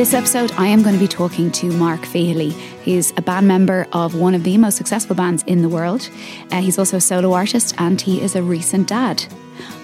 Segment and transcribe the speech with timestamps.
[0.00, 2.52] This episode, I am going to be talking to Mark Feehily.
[2.52, 6.08] He's a band member of one of the most successful bands in the world.
[6.50, 9.22] Uh, he's also a solo artist and he is a recent dad.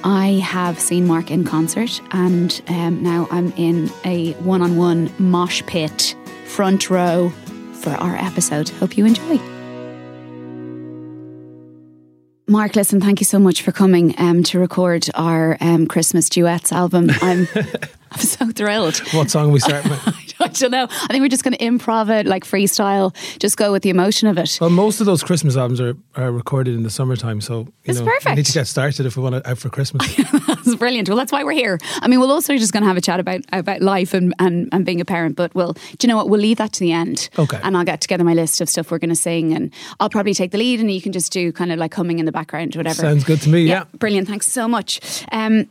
[0.05, 5.13] I have seen Mark in concert and um, now I'm in a one on one
[5.19, 7.29] mosh pit front row
[7.75, 8.71] for our episode.
[8.71, 9.56] Hope you enjoy.
[12.49, 16.71] Mark, listen, thank you so much for coming um, to record our um, Christmas duets
[16.71, 17.11] album.
[17.21, 17.49] I'm,
[18.13, 18.99] I'm so thrilled.
[19.13, 20.01] What song we start with?
[20.39, 20.85] I don't know.
[20.91, 24.29] I think we're just going to improv it, like freestyle, just go with the emotion
[24.29, 24.59] of it.
[24.61, 27.99] Well, most of those Christmas albums are, are recorded in the summertime, so you It's
[27.99, 28.27] know, perfect.
[28.27, 30.07] we need to get started if we want it out for Christmas.
[30.67, 31.09] that's brilliant.
[31.09, 31.79] Well, that's why we're here.
[32.03, 34.69] I mean, we'll also just going to have a chat about about life and, and,
[34.73, 36.29] and being a parent, but we'll, do you know what?
[36.29, 37.31] We'll leave that to the end.
[37.39, 37.59] Okay.
[37.63, 40.35] And I'll get together my list of stuff we're going to sing, and I'll probably
[40.35, 42.77] take the lead, and you can just do kind of like humming in the background,
[42.77, 43.03] or whatever.
[43.03, 43.63] Sounds good to me.
[43.63, 43.85] Yeah.
[43.95, 44.29] Brilliant.
[44.29, 45.01] Thanks so much.
[45.33, 45.69] Um,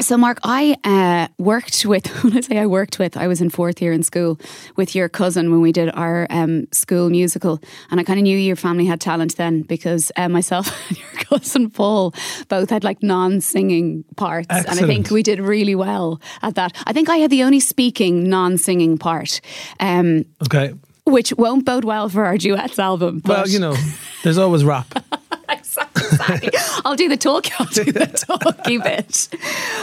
[0.00, 3.48] so, Mark, I uh, worked with, when I say I worked with, I was in
[3.50, 4.38] fourth year in school
[4.76, 7.60] with your cousin when we did our um, school musical.
[7.90, 11.24] And I kind of knew your family had talent then because uh, myself and your
[11.24, 12.12] cousin Paul
[12.48, 14.48] both had like non singing parts.
[14.50, 16.72] And I think we did really well at that.
[16.86, 19.40] I think I had the only speaking, non singing part.
[19.80, 20.74] Um, Okay.
[21.04, 23.22] Which won't bode well for our duets album.
[23.24, 23.74] Well, but- you know,
[24.22, 24.86] there's always rap.
[25.48, 26.50] exactly.
[26.84, 27.48] I'll do the talk.
[27.60, 29.28] I'll do the talky bit.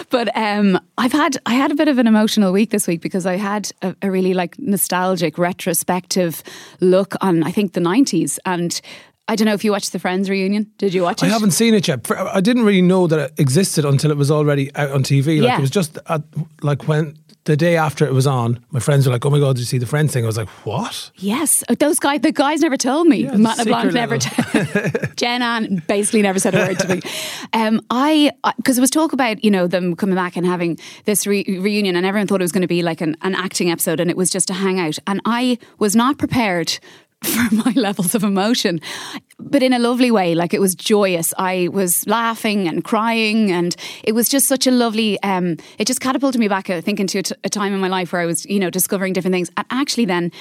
[0.09, 3.25] But um, I've had I had a bit of an emotional week this week because
[3.25, 6.44] I had a, a really like nostalgic retrospective
[6.80, 8.80] look on I think the nineties and.
[9.27, 10.69] I don't know if you watched the Friends reunion.
[10.77, 11.27] Did you watch it?
[11.27, 12.09] I haven't seen it yet.
[12.11, 15.39] I didn't really know that it existed until it was already out on TV.
[15.39, 15.58] Like Yeah.
[15.58, 16.22] it was just at,
[16.64, 19.56] like when the day after it was on, my friends were like, "Oh my god,
[19.56, 22.22] did you see the Friends thing?" I was like, "What?" Yes, Uh, those guys.
[22.22, 23.23] The guys never told me.
[23.23, 24.17] Yeah, Matt LeBlanc never.
[24.20, 24.30] T-
[25.16, 27.02] Jen Ann basically never said a word to me.
[27.53, 31.28] Um, I because it was talk about you know them coming back and having this
[31.28, 34.00] re- reunion, and everyone thought it was going to be like an, an acting episode,
[34.00, 36.80] and it was just a hangout, and I was not prepared.
[37.23, 38.82] For my levels of emotion,
[39.39, 40.33] but in a lovely way.
[40.33, 41.33] Like it was joyous.
[41.37, 45.21] I was laughing and crying, and it was just such a lovely.
[45.21, 47.89] Um, it just catapulted me back, I think, into a, t- a time in my
[47.89, 50.32] life where I was, you know, discovering different things, and actually then,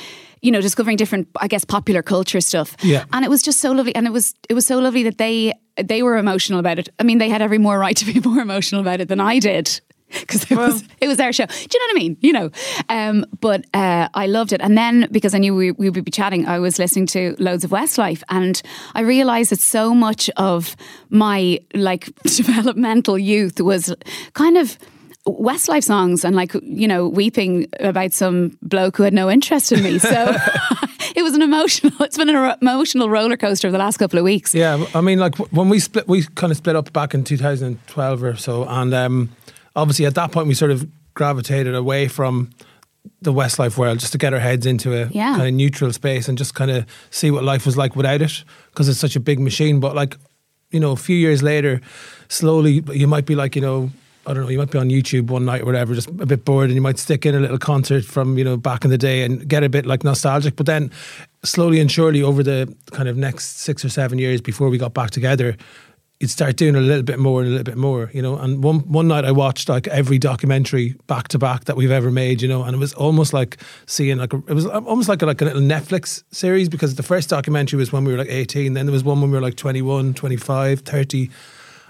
[0.41, 2.76] you know, discovering different, I guess, popular culture stuff.
[2.82, 3.04] Yeah.
[3.12, 5.52] and it was just so lovely, and it was it was so lovely that they
[5.76, 6.88] they were emotional about it.
[6.98, 9.38] I mean, they had every more right to be more emotional about it than I
[9.38, 9.80] did.
[10.21, 11.47] Because it was it was their show.
[11.47, 12.16] Do you know what I mean?
[12.21, 12.50] You know,
[12.88, 14.60] um, but uh, I loved it.
[14.60, 17.65] And then because I knew we, we would be chatting, I was listening to loads
[17.65, 18.60] of Westlife, and
[18.94, 20.76] I realised that so much of
[21.10, 23.94] my like developmental youth was
[24.34, 24.78] kind of.
[25.26, 29.82] Westlife songs and like you know weeping about some bloke who had no interest in
[29.82, 29.98] me.
[29.98, 30.34] So
[31.15, 31.92] it was an emotional.
[32.00, 34.54] It's been an emotional roller coaster of the last couple of weeks.
[34.54, 38.22] Yeah, I mean, like when we split, we kind of split up back in 2012
[38.25, 39.31] or so, and um,
[39.76, 42.50] obviously at that point we sort of gravitated away from
[43.22, 45.34] the Westlife world just to get our heads into a Yeah.
[45.36, 48.44] kind of neutral space and just kind of see what life was like without it
[48.70, 49.80] because it's such a big machine.
[49.80, 50.16] But like,
[50.70, 51.80] you know, a few years later,
[52.28, 53.91] slowly you might be like, you know.
[54.26, 56.44] I don't know, you might be on YouTube one night or whatever, just a bit
[56.44, 58.98] bored, and you might stick in a little concert from, you know, back in the
[58.98, 60.56] day and get a bit like nostalgic.
[60.56, 60.91] But then
[61.42, 64.92] slowly and surely over the kind of next six or seven years before we got
[64.92, 65.56] back together,
[66.20, 68.36] you'd start doing a little bit more and a little bit more, you know.
[68.36, 72.10] And one one night I watched like every documentary back to back that we've ever
[72.10, 75.22] made, you know, and it was almost like seeing like a, it was almost like
[75.22, 78.28] a, like a little Netflix series because the first documentary was when we were like
[78.28, 81.30] 18, then there was one when we were like 21, 25, 30.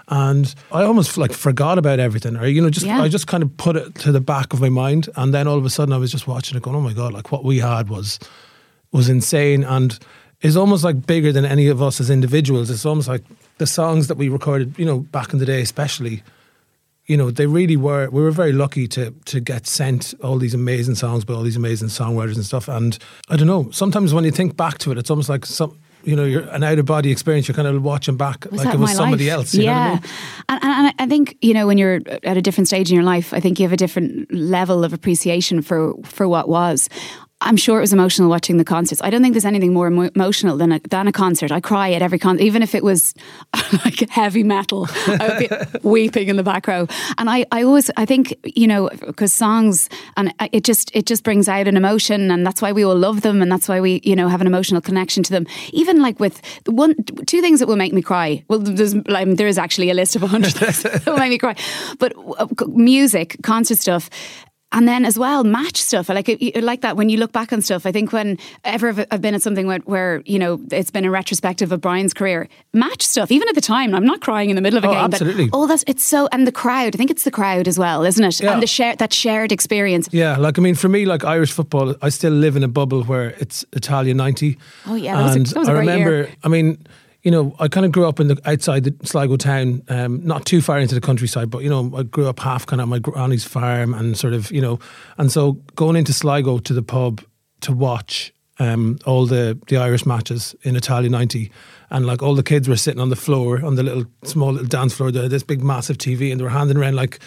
[0.07, 3.01] And I almost like forgot about everything, or you know, just Yeah.
[3.01, 5.57] I just kind of put it to the back of my mind, and then all
[5.57, 7.59] of a sudden I was just watching it, going, "Oh my god!" Like what we
[7.59, 8.19] had was
[8.91, 9.97] was insane and
[10.41, 12.69] is almost like bigger than any of us as individuals.
[12.69, 13.23] It's almost like
[13.57, 16.23] the songs that we recorded, you know, back in the day, especially.
[17.07, 18.09] You know, they really were.
[18.09, 21.57] We were very lucky to to get sent all these amazing songs by all these
[21.57, 22.67] amazing songwriters and stuff.
[22.69, 22.97] And
[23.29, 23.69] I don't know.
[23.71, 25.77] Sometimes when you think back to it, it's almost like some.
[26.03, 27.47] You know, you're an out of body experience.
[27.47, 29.33] You're kind of watching back Was like it was somebody life?
[29.33, 29.53] else.
[29.53, 30.03] You yeah, I mean?
[30.49, 33.03] and, and, and I think you know when you're at a different stage in your
[33.03, 36.89] life, I think you have a different level of appreciation for for what was.
[37.41, 39.01] I'm sure it was emotional watching the concerts.
[39.01, 41.51] I don't think there's anything more emo- emotional than a, than a concert.
[41.51, 43.15] I cry at every concert, even if it was
[43.85, 44.87] like heavy metal.
[45.07, 46.87] I would be weeping in the back row.
[47.17, 51.23] And I, I always, I think, you know, because songs and it just, it just
[51.23, 54.01] brings out an emotion, and that's why we all love them, and that's why we,
[54.03, 55.47] you know, have an emotional connection to them.
[55.73, 56.95] Even like with one,
[57.25, 58.43] two things that will make me cry.
[58.49, 61.31] Well, there's, like, there is actually a list of a hundred things that will make
[61.31, 61.55] me cry,
[61.97, 64.09] but uh, music, concert stuff
[64.73, 66.09] and then as well match stuff.
[66.09, 67.85] I like it, like that when you look back on stuff.
[67.85, 71.11] I think when ever I've- been at something where, where you know it's been a
[71.11, 73.31] retrospective of Brian's career, match stuff.
[73.31, 75.03] Even at the time, I'm not crying in the middle of a Oh, game.
[75.03, 75.49] absolutely.
[75.49, 76.95] But, oh, that's it's so and the crowd.
[76.95, 78.39] I think it's the crowd as well, isn't it?
[78.41, 78.53] Yeah.
[78.53, 80.07] And the share that shared experience.
[80.11, 83.03] Yeah, like I mean, for me, like Irish football, I still live in a bubble
[83.03, 84.57] where it's Italia '90.
[84.87, 86.09] Oh, yeah, that was a- and that was a I remember.
[86.15, 86.29] year.
[86.43, 86.77] I mean,
[87.23, 90.45] you know, I kind of grew up in the outside the Sligo town, um, not
[90.45, 92.99] too far into the countryside, but you know, I grew up half kind of my
[92.99, 94.79] granny's farm and sort of, you know,
[95.17, 97.21] and so going into Sligo to the pub
[97.61, 101.51] to watch um, all the the Irish matches in Italia '90.
[101.89, 104.67] And like all the kids were sitting on the floor, on the little small little
[104.67, 107.19] dance floor, there, this big massive TV, and they were handing around like,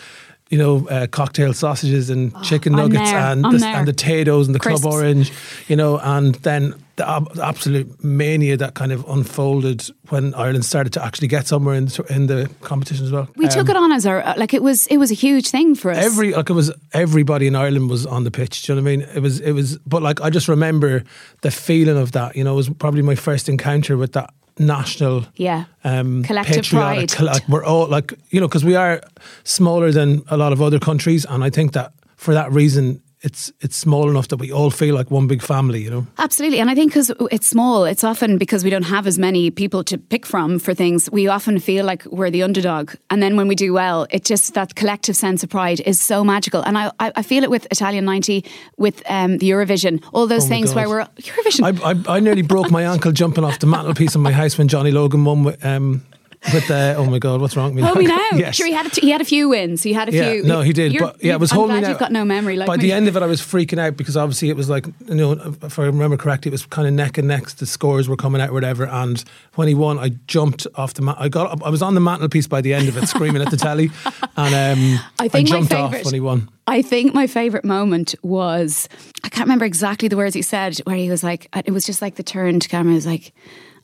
[0.48, 4.54] you know, uh, cocktail sausages and chicken I'm nuggets and the, and the potatoes and
[4.54, 4.80] the Crisps.
[4.80, 5.32] club orange,
[5.68, 10.92] you know, and then the ab- absolute mania that kind of unfolded when Ireland started
[10.94, 13.28] to actually get somewhere in the, in the competition as well.
[13.36, 15.90] We took it on as our like it was it was a huge thing for
[15.90, 15.98] us.
[15.98, 18.62] Every like it was everybody in Ireland was on the pitch.
[18.62, 19.08] Do you know what I mean?
[19.14, 21.04] It was it was, but like I just remember
[21.42, 22.36] the feeling of that.
[22.36, 25.64] You know, it was probably my first encounter with that national yeah.
[25.82, 27.24] um, Collective patriotic, pride.
[27.24, 29.00] Like we're all like you know because we are
[29.42, 33.52] smaller than a lot of other countries, and I think that for that reason, it's
[33.60, 35.82] it's small enough that we all feel like one big family.
[35.82, 36.06] You know.
[36.18, 36.60] Absolutely.
[36.60, 39.82] And I think because it's small, it's often because we don't have as many people
[39.84, 42.92] to pick from for things, we often feel like we're the underdog.
[43.10, 46.22] And then when we do well, it just, that collective sense of pride is so
[46.24, 46.62] magical.
[46.62, 48.44] And I, I, I feel it with Italia 90,
[48.76, 50.76] with um, the Eurovision, all those Oh things God.
[50.76, 51.82] where we're, Eurovision.
[51.82, 54.68] I, I I nearly broke my ankle jumping off the mantelpiece in my house when
[54.68, 56.02] Johnny Logan won with um
[56.52, 58.28] the oh my god what's wrong with me Hold me now.
[58.34, 58.54] yes.
[58.56, 59.82] Sure, he had, a he had a few wins.
[59.82, 60.42] He had a Yeah, few.
[60.44, 60.96] no, he did.
[60.98, 61.88] But yeah, it was I'm holding glad.
[61.88, 62.82] You've got no memory like By me.
[62.82, 65.32] the end of it, I was freaking out because obviously it was like, you know,
[65.62, 67.46] if I remember correctly, it was kind of neck and neck.
[67.50, 68.86] The scores were coming out, whatever.
[68.86, 69.22] And
[69.54, 71.16] when he won, I jumped off the mat.
[71.18, 73.56] I got, I was on the mantelpiece by the end of it, screaming at the
[73.56, 73.90] telly,
[74.36, 76.48] and um, I think my jumped off favourite- when he won.
[76.66, 78.88] I think my favourite moment was
[79.22, 82.00] I can't remember exactly the words he said, where he was like, it was just
[82.00, 82.94] like the turn to camera.
[82.94, 83.32] Was like,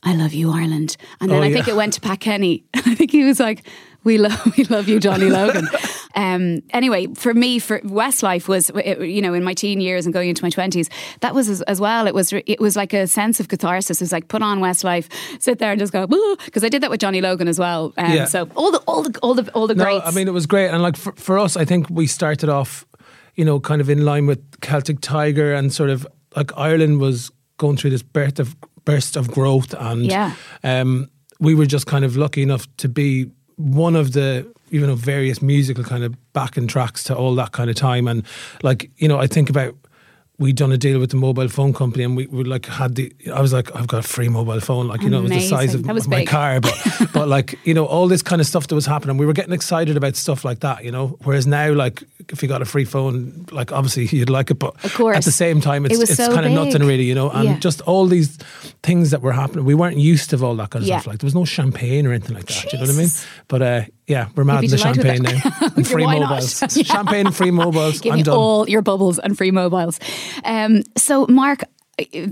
[0.03, 2.83] "I love you, Ireland," and then Oh, I think it went to Pat Kenny, and
[2.87, 3.63] I think he was like,
[4.03, 5.67] "We love, we love you, Johnny Logan."
[6.15, 10.29] um, anyway, for me, for Westlife was you know in my teen years and going
[10.29, 10.89] into my twenties,
[11.19, 12.07] that was as, as well.
[12.07, 14.01] It was it was like a sense of catharsis.
[14.01, 15.07] It was like put on Westlife,
[15.39, 16.07] sit there and just go
[16.45, 17.93] because I did that with Johnny Logan as well.
[17.97, 18.25] Um, Yeah.
[18.25, 20.05] So all the all the all the all the No, greats.
[20.07, 22.85] I mean it was great, and like for, for us, I think we started off,
[23.35, 27.31] you know, kind of in line with Celtic Tiger, and sort of like Ireland was
[27.57, 28.55] going through this birth of
[28.85, 30.33] burst of growth, and Yeah.
[30.63, 34.95] um, we were just kind of lucky enough to be one of the you know
[34.95, 38.23] various musical kind of backing tracks to all that kind of time, and
[38.63, 39.75] like you know, I think about.
[40.41, 43.13] We'd done a deal with the mobile phone company, and we, we like had the.
[43.33, 45.39] I was like, I've got a free mobile phone, like you know, it was the
[45.41, 45.97] size Amazing.
[45.97, 46.27] of my big.
[46.27, 46.73] car, but
[47.13, 49.53] but like you know all this kind of stuff that was happening we were getting
[49.53, 52.85] excited about stuff like that you know whereas now like if you got a free
[52.85, 55.17] phone like obviously you'd like it but Of course.
[55.17, 56.87] at the same time it's, It it's so kind of nothing big.
[56.87, 57.59] really you know and Yeah.
[57.59, 58.37] just all these
[58.83, 60.99] things that were happening we weren't used to all that kind of Yeah.
[60.99, 62.97] stuff like there was no champagne or anything like that do you know what I
[62.97, 63.09] mean
[63.47, 65.39] but uh, yeah we're mad at the champagne now
[65.75, 66.83] and free mobiles Yeah.
[66.95, 69.99] champagne and free mobiles Give I'm me done all your bubbles and free mobiles.
[70.43, 71.63] Um, so, Mark,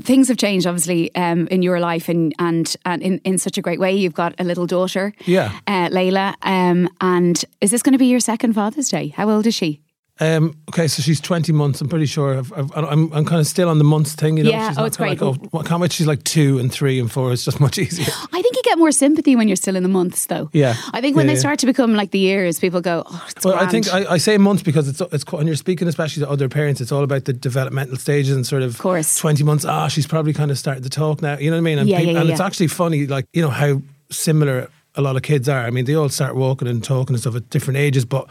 [0.09, 3.61] things have changed obviously um, in your life and and, and in, in such a
[3.61, 3.91] great way.
[3.95, 5.51] You've got a little daughter, Yeah.
[5.67, 6.33] uh, Layla.
[6.41, 9.09] Um, and is this going to be your second Father's Day?
[9.09, 9.81] How old is she?
[10.21, 11.79] Um, okay, so she's 20 months.
[11.79, 12.37] I'm pretty sure.
[12.39, 14.49] I've, I've, I'm, I'm kind of still on the months thing, you know.
[14.49, 15.21] Yeah, she's oh, not it's great.
[15.21, 15.93] Like, oh, well, can't wait.
[15.93, 17.31] She's like two and three and four.
[17.31, 18.05] It's just much easier.
[18.33, 20.49] I think you get more sympathy when you're still in the months, though.
[20.51, 20.75] Yeah.
[20.91, 21.39] I think when Yeah, they yeah.
[21.39, 24.17] start to become like the years, people go, "Oh, it's Well, I think I, I
[24.17, 27.23] say months because it's it's when you're speaking, especially to other parents, it's all about
[27.23, 29.17] the developmental stages and sort of, of course.
[29.17, 29.63] twenty months.
[29.63, 31.37] Ah, she's probably kind of starting to talk now.
[31.37, 31.79] You know what I mean?
[31.79, 35.15] And, Yeah, yeah, and yeah, it's actually funny, like you know how similar a lot
[35.15, 35.61] of kids are.
[35.65, 38.29] I mean, they all start walking and talking and stuff at different ages, but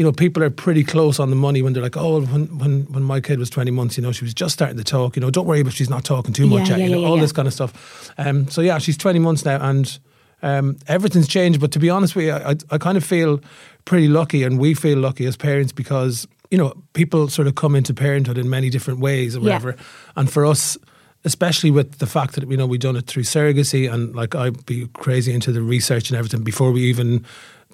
[0.00, 2.84] you know, people are pretty close on the money when they're like, oh, when when
[2.90, 5.14] when my kid was twenty months, you know, she was just starting to talk.
[5.14, 6.78] You know, don't worry, but she's not talking too much Yeah, yet.
[6.78, 8.10] yeah, you know, yeah, all this kind of stuff.
[8.16, 9.98] Um, so yeah, she's twenty months now, and
[10.40, 11.60] um, everything's changed.
[11.60, 13.40] But to be honest with you, I, I kind of feel
[13.84, 17.76] pretty lucky, and we feel lucky as parents because you know people sort of come
[17.76, 19.76] into parenthood in many different ways or whatever.
[20.16, 20.78] And for us,
[21.26, 24.64] especially with the fact that you know we've done it through surrogacy, and like I'd
[24.64, 27.26] be crazy into the research and everything before we even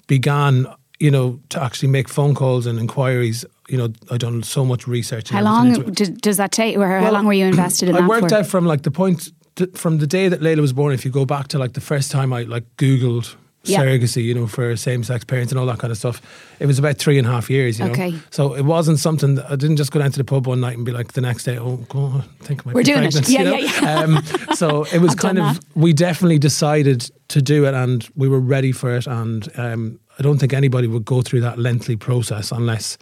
[0.07, 0.67] began.
[0.99, 3.45] You know, to actually make phone calls and inquiries.
[3.69, 5.29] You know, I done so much research.
[5.29, 6.75] How long did, does that take?
[6.77, 8.35] Or how Well, long were you invested in I that worked for?
[8.37, 10.93] out from like the point t- from the day that Layla was born.
[10.93, 13.81] If you go back to like the first time I like Googled Yeah.
[13.83, 16.21] surrogacy, you know, for same sex parents and all that kind of stuff,
[16.59, 17.77] it was about three and a half years.
[17.77, 18.13] You know, Okay.
[18.31, 20.77] so it wasn't something that I didn't just go down to the pub one night
[20.77, 22.85] and be like the next day, oh, go on, I think I might We're be
[22.93, 23.29] doing it.
[23.29, 23.57] Yeah, you know?
[23.57, 24.23] yeah, Um,
[24.55, 28.71] so it was kind of we definitely decided to do it, and we were ready
[28.71, 32.97] for it, and um, I don't think anybody would go through that lengthy process unless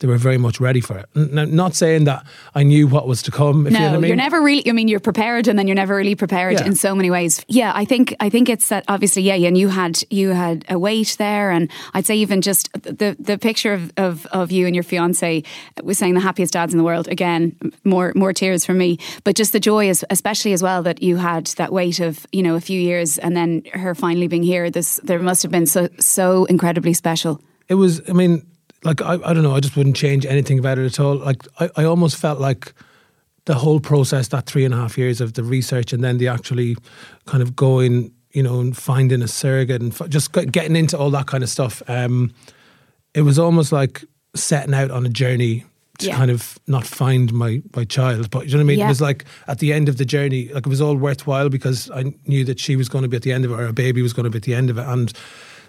[0.00, 1.06] they were very much ready for it.
[1.16, 2.24] N- not saying that
[2.54, 3.66] I knew what was to come.
[3.66, 4.08] If no, you know what I mean.
[4.08, 4.68] you're never really.
[4.68, 6.66] I mean, you're prepared, and then you're never really prepared Yeah.
[6.66, 7.44] in so many ways.
[7.48, 9.22] Yeah, I think I think it's that obviously.
[9.22, 13.16] Yeah, and you had you had a weight there, and I'd say even just the
[13.18, 15.42] the picture of of, of you and your fiance
[15.82, 17.08] was saying the happiest dads in the world.
[17.08, 21.02] Again, more more tears for me, but just the joy, is, especially as well that
[21.02, 24.42] you had that weight of you know a few years, and then her finally being
[24.44, 24.70] here.
[24.70, 27.40] This there must have been so so incredibly special.
[27.68, 28.42] it was i mean
[28.84, 31.42] like I, I don't know i just wouldn't change anything about it at all like
[31.60, 32.72] I, I almost felt like
[33.46, 36.28] the whole process that three and a half years of the research and then the
[36.28, 36.76] actually
[37.26, 41.10] kind of going you know and finding a surrogate and f- just getting into all
[41.10, 42.32] that kind of stuff um
[43.14, 44.04] it was almost like
[44.34, 45.64] setting out on a journey
[45.98, 46.16] to Yeah.
[46.16, 48.84] kind of not find my my child but you know what i mean Yeah.
[48.84, 51.90] it was like at the end of the journey like it was all worthwhile because
[51.90, 53.72] i knew that she was going to be at the end of it or a
[53.72, 55.12] baby was going to be at the end of it and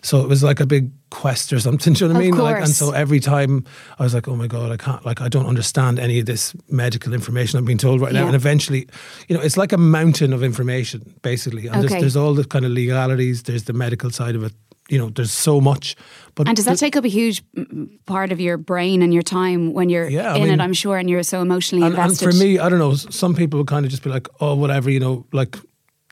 [0.01, 1.94] so it was like a big quest or something.
[1.96, 2.38] Do you know what I mean?
[2.38, 3.65] Like, and so every time
[3.98, 6.56] I was like, oh my God, I can't, like, I don't understand any of this
[6.70, 8.27] medical information I'm being told right now.
[8.27, 8.88] And eventually,
[9.27, 11.68] you know, it's like a mountain of information, basically.
[11.68, 11.88] And Okay.
[11.88, 14.53] there's, there's all the kind of legalities, there's the medical side of it.
[14.91, 15.96] You know, there's so much.
[16.34, 19.13] But And does that th- take up a huge mm, part of your brain and
[19.13, 20.60] your time when you're Yeah, in mean- it?
[20.62, 23.60] I'm sure, and you're so emotionally and, and for me, I don't know, some people
[23.60, 25.58] would kind of just be like, oh, whatever, you know, like,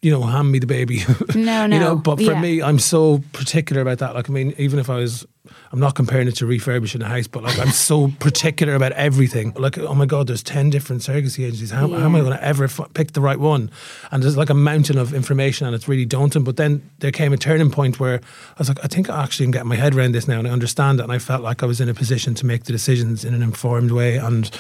[0.02, 1.04] you know, hand me the baby.
[1.34, 1.76] No, no.
[1.76, 2.42] you know, but for yeah.
[2.42, 4.14] me, I'm so particular about that.
[4.14, 5.26] Like, I mean, even if I was,
[5.72, 9.54] I'm not comparing it to refurbishing a house, but like, I'm so particular about everything.
[9.56, 11.72] Like, oh my God, there's 10 different surrogacy agencies.
[11.72, 13.72] How, how am I going to ever f- pick the right one?
[14.12, 16.44] And there's like a mountain of information and it's really daunting.
[16.44, 19.46] But then there came a turning point where I was like, I think I actually
[19.46, 21.04] can get my head around this now and I understand it.
[21.04, 23.42] And I felt like I was in a position to make the decisions in an
[23.42, 24.18] informed way.
[24.18, 24.52] And,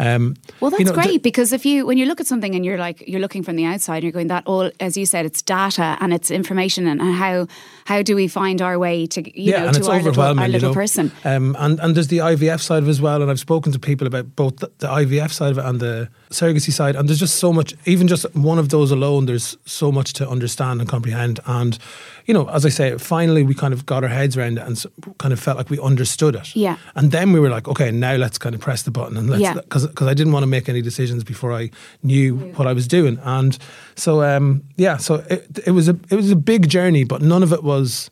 [0.00, 2.54] um, well, that's you know, great the- because if you when you look at something
[2.54, 5.04] and you're like you're looking from the outside, and you're going that all as you
[5.06, 7.46] said, it's data and it's information and how
[7.84, 10.42] how do we find our way to you know and to it's our little, overwhelming,
[10.44, 10.72] our you know.
[10.74, 11.12] person.
[11.24, 13.20] Um, and and there's the IVF side of it as well.
[13.22, 16.08] And I've spoken to people about both the, the IVF side of it and the
[16.30, 16.96] surrogacy side.
[16.96, 17.74] And there's just so much.
[17.84, 21.40] Even just one of those alone, there's so much to understand and comprehend.
[21.46, 21.78] And
[22.26, 24.84] you know, as I say, finally we kind of got our heads around it and
[25.18, 26.54] kind of felt like we understood it.
[26.54, 26.76] Yeah.
[26.94, 29.42] And then we were like, okay, now let's kind of press the button and let's
[29.42, 29.54] Yeah.
[29.54, 31.70] because because I didn't want to make any decisions before I
[32.02, 33.18] knew what I was doing.
[33.22, 33.56] And
[33.94, 37.42] so um, yeah, so it, it was a it was a big journey, but none
[37.42, 38.10] of it was.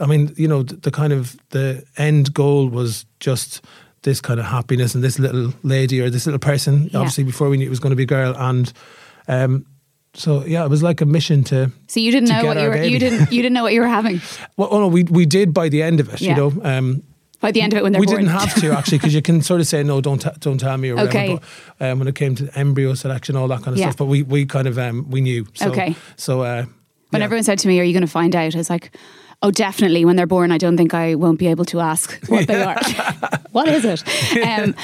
[0.00, 3.64] I mean, you know, the, the kind of the end goal was just
[4.02, 6.84] this kind of happiness and this little lady or this little person.
[6.84, 6.98] Yeah.
[6.98, 8.72] Obviously, before we knew it was going to be a girl, and
[9.26, 9.66] um,
[10.14, 11.70] so yeah, it was like a mission to.
[11.86, 12.92] So you didn't know what you were baby.
[12.92, 14.20] you didn't you didn't know what you were having
[14.56, 16.20] Well, oh no, we we did by the end of it.
[16.20, 16.30] Yeah.
[16.30, 17.02] You know, um,
[17.40, 18.34] by the end of it when they're born, we born.
[18.34, 20.76] didn't have to actually because you can sort of say no, don't t- don't tell
[20.76, 21.10] me or whatever.
[21.10, 21.38] Okay.
[21.78, 23.86] But um, when it came to embryo selection, all that kind of Yeah.
[23.90, 25.46] stuff, but we we kind of um, we knew.
[25.54, 25.94] So, Okay.
[26.16, 26.64] So uh,
[27.10, 27.24] when yeah.
[27.24, 28.96] everyone said to me, "Are you going to find out?" I was like.
[29.40, 30.04] Oh, definitely.
[30.04, 32.74] When they're born, I don't think I won't be able to ask what they are.
[33.52, 34.02] what is it?
[34.44, 34.74] Um,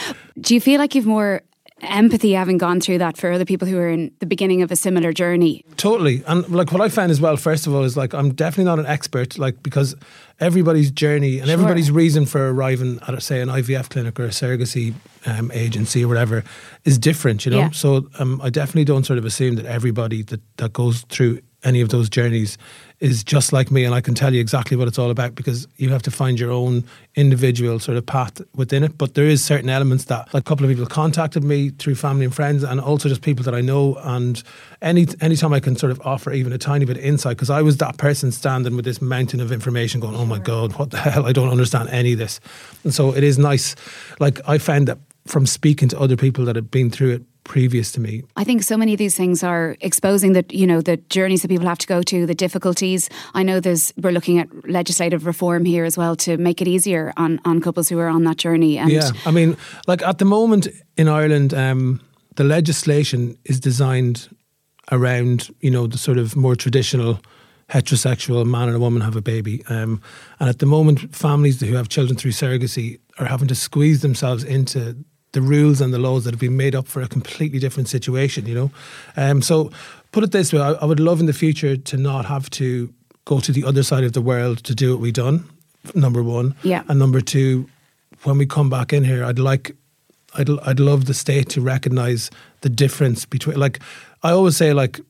[0.40, 1.42] do you feel like you've more
[1.82, 4.76] empathy having gone through that for other people who are in the beginning of a
[4.76, 5.64] similar journey?
[5.76, 6.22] Totally.
[6.26, 8.78] And like what I found as well, first of all, is like I'm definitely not
[8.78, 9.94] an expert, like because
[10.40, 11.52] everybody's journey and Sure.
[11.52, 14.94] everybody's reason for arriving at, say, an IVF clinic or a surrogacy
[15.26, 16.44] um, agency or whatever
[16.84, 17.58] is different, you know?
[17.58, 17.70] Yeah.
[17.70, 21.80] So um, I definitely don't sort of assume that everybody that, that goes through any
[21.80, 22.58] of those journeys
[23.00, 25.66] is just like me and I can tell you exactly what it's all about because
[25.76, 26.84] you have to find your own
[27.16, 28.96] individual sort of path within it.
[28.96, 32.24] But there is certain elements that like a couple of people contacted me through family
[32.24, 34.42] and friends and also just people that I know and
[34.80, 37.62] any anytime I can sort of offer even a tiny bit of insight because I
[37.62, 40.98] was that person standing with this mountain of information going, Oh my God, what the
[40.98, 41.26] hell?
[41.26, 42.40] I don't understand any of this.
[42.84, 43.74] And so it is nice.
[44.20, 47.92] Like I found that from speaking to other people that have been through it previous
[47.92, 50.96] to me, I think so many of these things are exposing the you know the
[50.96, 53.08] journeys that people have to go to, the difficulties.
[53.34, 57.12] I know there's we're looking at legislative reform here as well to make it easier
[57.16, 58.78] on on couples who are on that journey.
[58.78, 62.00] And Yeah, I mean, like at the moment in Ireland, um,
[62.36, 64.28] the legislation is designed
[64.90, 67.20] around you know the sort of more traditional
[67.68, 70.00] heterosexual man and a woman have a baby, um,
[70.40, 74.44] and at the moment, families who have children through surrogacy are having to squeeze themselves
[74.44, 74.96] into
[75.34, 78.46] the rules and the laws that have been made up for a completely different situation.
[78.46, 78.70] You know,
[79.16, 79.70] um, so
[80.10, 82.92] put it this way: I, I would love in the future to not have to
[83.26, 85.44] go to the other side of the world to do what we've done.
[85.94, 86.82] Number one, Yeah.
[86.88, 87.66] and number two,
[88.22, 89.76] when we come back in here, I'd like,
[90.34, 92.30] I'd, I'd love the state to recognise
[92.62, 93.58] the difference between.
[93.58, 93.80] Like,
[94.22, 95.00] I always say, like,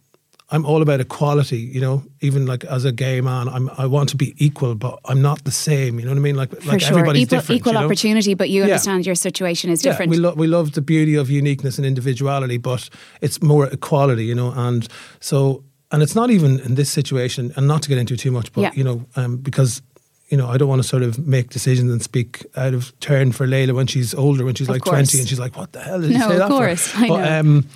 [0.50, 1.58] I'm all about equality.
[1.58, 4.98] You know, even like as a gay man, I'm I want to be equal, but
[5.06, 5.98] I'm not the same.
[5.98, 6.36] You know what I mean?
[6.36, 7.60] Like, for like sure, everybody's equal, different.
[7.60, 7.84] equal you know?
[7.86, 8.66] opportunity, but you Yeah.
[8.66, 10.12] understand your situation is different.
[10.12, 12.88] Yeah, we, lo- we love the beauty of uniqueness and individuality, but
[13.20, 14.52] it's more equality, you know.
[14.54, 14.86] And
[15.20, 18.52] so, and it's not even in this situation, and not to get into too much,
[18.52, 18.70] but Yeah.
[18.74, 19.80] you know, um, because
[20.28, 23.30] you know, I don't want to sort of make decisions and speak out of turn
[23.32, 25.10] for Layla when she's older, when she's Of like course.
[25.10, 26.94] 20 and she's like, what the hell did you No, say of that for?" course,
[26.96, 27.40] I but, know.
[27.40, 27.66] Um,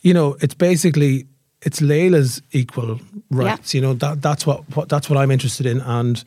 [0.00, 1.26] you know, it's basically,
[1.62, 3.00] it's Layla's equal
[3.30, 3.74] rights.
[3.74, 5.80] You know, that that's what, what that's what I'm interested in.
[5.80, 6.22] And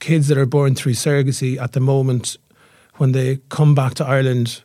[0.00, 2.36] kids that are born through surrogacy at the moment,
[2.96, 4.62] when they come back to Ireland,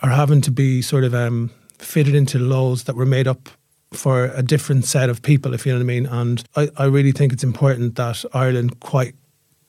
[0.00, 3.48] are having to be sort of um, fitted into laws that were made up
[3.92, 6.06] for a different set of people, if you know what I mean.
[6.06, 9.14] And I, I really think it's important that Ireland quite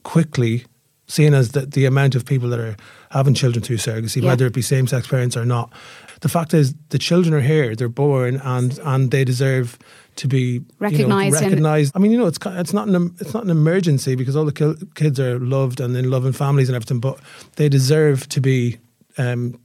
[0.04, 0.66] quickly,
[1.08, 2.76] seeing as the, the amount of people that are
[3.10, 4.30] having children through surrogacy, Yeah.
[4.30, 5.74] whether it be same sex parents or not,
[6.22, 9.78] the fact is the children are here, they're born, and and they deserve
[10.18, 11.92] to be Recognised You know, recognized.
[11.96, 14.88] I mean, you know, it's it's not an it's not an emergency because all the
[14.96, 17.20] kids are loved and in loving families and everything, but
[17.56, 18.78] they deserve to be.
[19.18, 19.60] Um,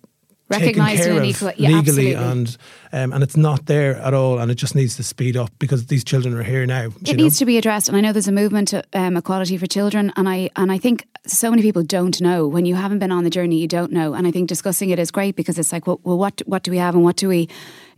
[0.50, 2.14] taken care of equal- yeah, legally absolutely.
[2.14, 2.56] and
[2.92, 5.86] um, and it's not there at all and it just needs to speed up because
[5.86, 8.32] these children are here now It needs to be addressed, and I know there's a
[8.32, 12.20] movement to um, equality for children, and I and I think so many people don't
[12.20, 12.46] know.
[12.46, 14.14] When you haven't been on the journey, you don't know.
[14.14, 16.70] And I think discussing it is great because it's like, well, well what what do
[16.70, 17.48] we have, and what do we,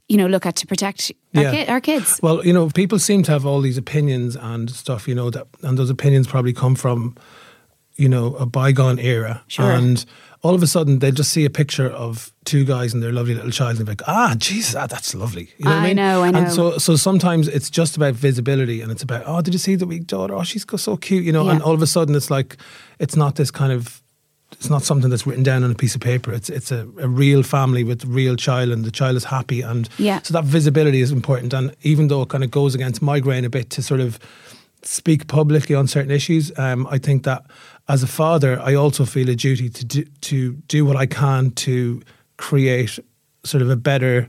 [0.09, 1.51] you know, look at to protect our, Yeah.
[1.51, 2.19] kid, our kids?
[2.23, 5.47] Well, you know, people seem to have all these opinions and stuff, you know, that
[5.63, 7.15] and those opinions probably come from,
[7.97, 9.43] you know, a bygone era.
[9.49, 9.71] Sure.
[9.71, 10.05] And
[10.43, 13.35] all of a sudden they just see a picture of two guys and their lovely
[13.35, 15.51] little child and they're like, ah, Jesus, ah, that's lovely.
[15.59, 15.97] You know what I I mean?
[15.97, 16.49] know, I And know.
[16.49, 19.87] so so sometimes it's just about visibility and it's about, oh, did you see the
[19.87, 20.35] wee daughter?
[20.35, 21.53] Oh, she's so cute, you know, Yeah.
[21.55, 22.57] and all of a sudden it's like
[22.99, 24.01] it's not this kind of
[24.53, 26.33] it's not something that's written down on a piece of paper.
[26.33, 29.61] It's it's a, a real family with a real child, and the child is happy,
[29.61, 30.23] and Yeah.
[30.23, 31.53] so that visibility is important.
[31.53, 34.19] And even though it kind of goes against my grain a bit to sort of
[34.89, 37.45] speak publicly on certain issues, um, I think that
[37.89, 41.51] as a father, I also feel a duty to do, to do what I can
[41.53, 42.01] to
[42.39, 42.99] create
[43.45, 44.29] sort of a better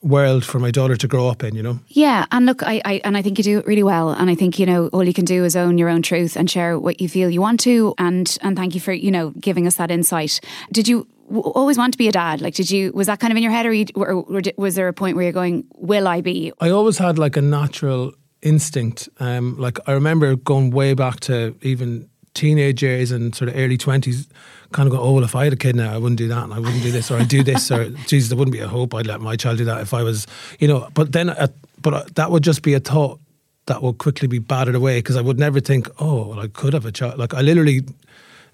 [0.00, 1.56] world for my daughter to grow up in.
[1.56, 1.80] You know.
[1.88, 4.36] Yeah, and look, I, I and I think you do it really well, and I
[4.36, 7.00] think you know all you can do is own your own truth and share what
[7.00, 9.90] you feel you want to, and and thank you for you know giving us that
[9.90, 10.40] insight.
[10.72, 12.40] Did you w- always want to be a dad?
[12.40, 14.76] Like, did you was that kind of in your head, or, you, or, or was
[14.76, 16.52] there a point where you're going, will I be?
[16.60, 19.08] I always had like a natural instinct.
[19.20, 23.76] Um, like I remember going way back to even teenage years and sort of early
[23.76, 24.28] twenties,
[24.72, 26.44] kind of go, oh well, if I had a kid now, I wouldn't do that,
[26.44, 28.68] and I wouldn't do this, or I'd do this, or Jesus, there wouldn't be a
[28.68, 30.26] hope I'd let my child do that if I was,
[30.58, 30.88] you know.
[30.94, 31.48] But then, uh,
[31.80, 33.20] but uh, that would just be a thought
[33.66, 36.72] that will quickly be battered away because I would never think, oh, well, I could
[36.72, 37.18] have a child.
[37.18, 37.82] Like I literally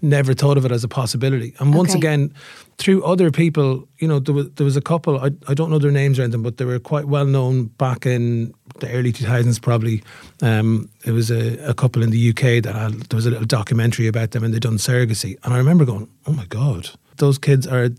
[0.04, 1.54] never thought of it as a possibility.
[1.58, 1.98] And once Okay.
[1.98, 2.32] again,
[2.78, 5.78] through other people, you know, there was, there was a couple, I, I don't know
[5.78, 9.60] their names or anything, but they were quite well known back in the early 2000s,
[9.62, 10.02] probably.
[10.42, 13.46] Um, it was a, a couple in the UK that had, there was a little
[13.46, 15.36] documentary about them and they'd done surrogacy.
[15.44, 17.90] And I remember going, oh my God, those kids are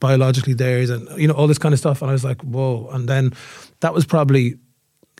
[0.00, 2.02] biologically theirs and, you know, all this kind of stuff.
[2.02, 2.88] And I was like, whoa.
[2.92, 3.32] And then
[3.80, 4.56] that was probably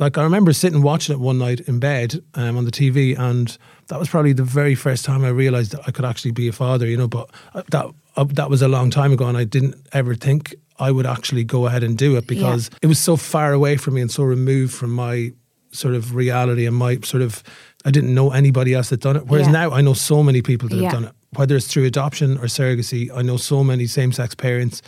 [0.01, 3.57] like I remember sitting watching it one night in bed um, on the TV, and
[3.89, 6.53] that was probably the very first time I realized that I could actually be a
[6.53, 6.87] father.
[6.87, 9.75] You know, but uh, that uh, that was a long time ago, and I didn't
[9.93, 13.53] ever think I would actually go ahead and do it because it was so far
[13.53, 15.33] away from me and so removed from my
[15.73, 17.43] sort of reality and my sort of.
[17.85, 19.27] I didn't know anybody else that done it.
[19.27, 19.53] Whereas Yeah.
[19.53, 20.83] now I know so many people that Yeah.
[20.85, 23.11] have done it, whether it's through adoption or surrogacy.
[23.15, 24.83] I know so many same-sex parents.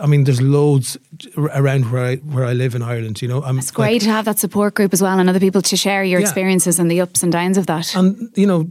[0.00, 0.96] I mean, there's loads
[1.36, 3.20] around where I where I live in Ireland.
[3.20, 5.62] You know, I'm It's great to have that support group as well, and other people
[5.62, 6.26] to share your Yeah.
[6.26, 7.94] experiences and the ups and downs of that.
[7.96, 8.70] And you know,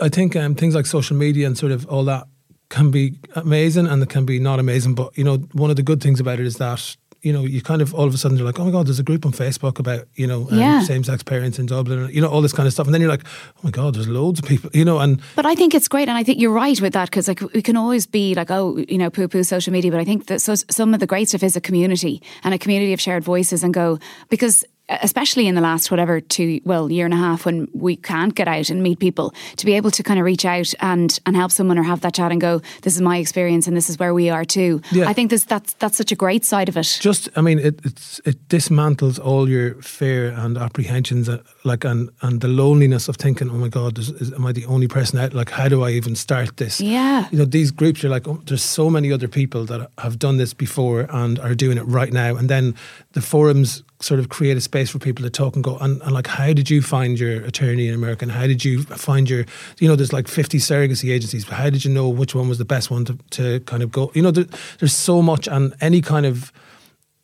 [0.00, 2.26] I think um, things like social media and sort of all that
[2.70, 4.94] can be amazing and it can be not amazing.
[4.94, 7.60] But you know, one of the good things about it is that you know you
[7.60, 9.32] kind of all of a sudden you're like, oh my god, there's a group on
[9.32, 10.80] Facebook about you know um, Yeah.
[10.82, 13.24] same-sex parents in Dublin, you know all this kind of stuff, and then you're like,
[13.56, 16.08] oh my god, there's loads of people, you know, and But I think it's great,
[16.08, 18.76] and I think you're right with that because like we can always be like, oh,
[18.88, 19.90] you know, poo-poo social media.
[19.90, 22.58] But I think that so, some of the great stuff is a community and a
[22.58, 27.04] community of shared voices, and go because especially in the last whatever two well year
[27.04, 30.02] and a half when we can't get out and meet people to be able to
[30.02, 32.94] kind of reach out and and help someone or have that chat and go this
[32.94, 34.80] is my experience and this is where we are too.
[34.92, 35.08] Yeah.
[35.08, 36.98] i think this that's that's such a great side of it.
[37.00, 42.10] Just I mean it it's, it dismantles all your fear and apprehensions uh, like and
[42.22, 45.18] and the loneliness of thinking oh my god is, is, am I the only person
[45.18, 45.34] out?
[45.34, 46.80] Like how do I even start this?
[46.80, 47.28] Yeah.
[47.30, 50.38] you know these groups you're like oh, there's so many other people that have done
[50.38, 52.36] this before and are doing it right now.
[52.36, 52.74] And then
[53.12, 56.12] the forums sort of create a space for people to talk and go and, and
[56.12, 58.24] like how did you find your attorney in America?
[58.24, 59.44] And how did you find your
[59.78, 62.58] you know there's like 50 surrogacy agencies but how did you know which one was
[62.58, 64.10] the best one to, to kind of go?
[64.14, 64.46] You know there,
[64.78, 66.52] there's so much and any kind of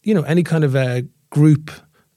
[0.02, 1.70] you know any kind of a group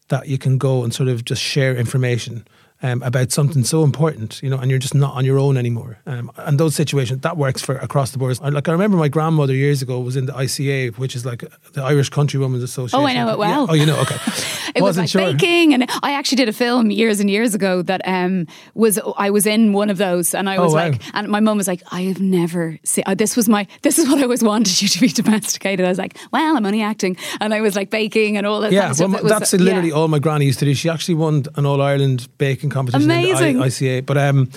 [0.09, 2.47] that you can go and sort of just share information
[2.83, 5.97] um, about something so important, you know, and you're just not on your own anymore.
[6.05, 8.37] Um, and those situations that works for across the board.
[8.41, 11.43] I, like I remember my grandmother years ago was in the ICA, which is like
[11.73, 12.99] the Irish Country Women's Association.
[12.99, 13.65] Oh, I know it well.
[13.65, 13.71] Yeah.
[13.71, 14.15] Oh, you know, okay.
[14.75, 15.21] it was like sure.
[15.33, 19.29] baking, and I actually did a film years and years ago that um, was I
[19.31, 20.89] was in one of those, and I Oh, was wow.
[20.89, 23.03] like, and my mum was like, I have never seen.
[23.07, 25.85] Uh, this was my this is what I always wanted you to be domesticated.
[25.85, 28.71] I was like, well, I'm only acting, and I was like baking and all that.
[28.71, 29.95] Yeah, well, that's literally yeah.
[29.95, 30.73] all my granny used to do.
[30.75, 33.61] She actually won an All Ireland baking competition Amazing.
[33.61, 34.49] I- ICA, but um,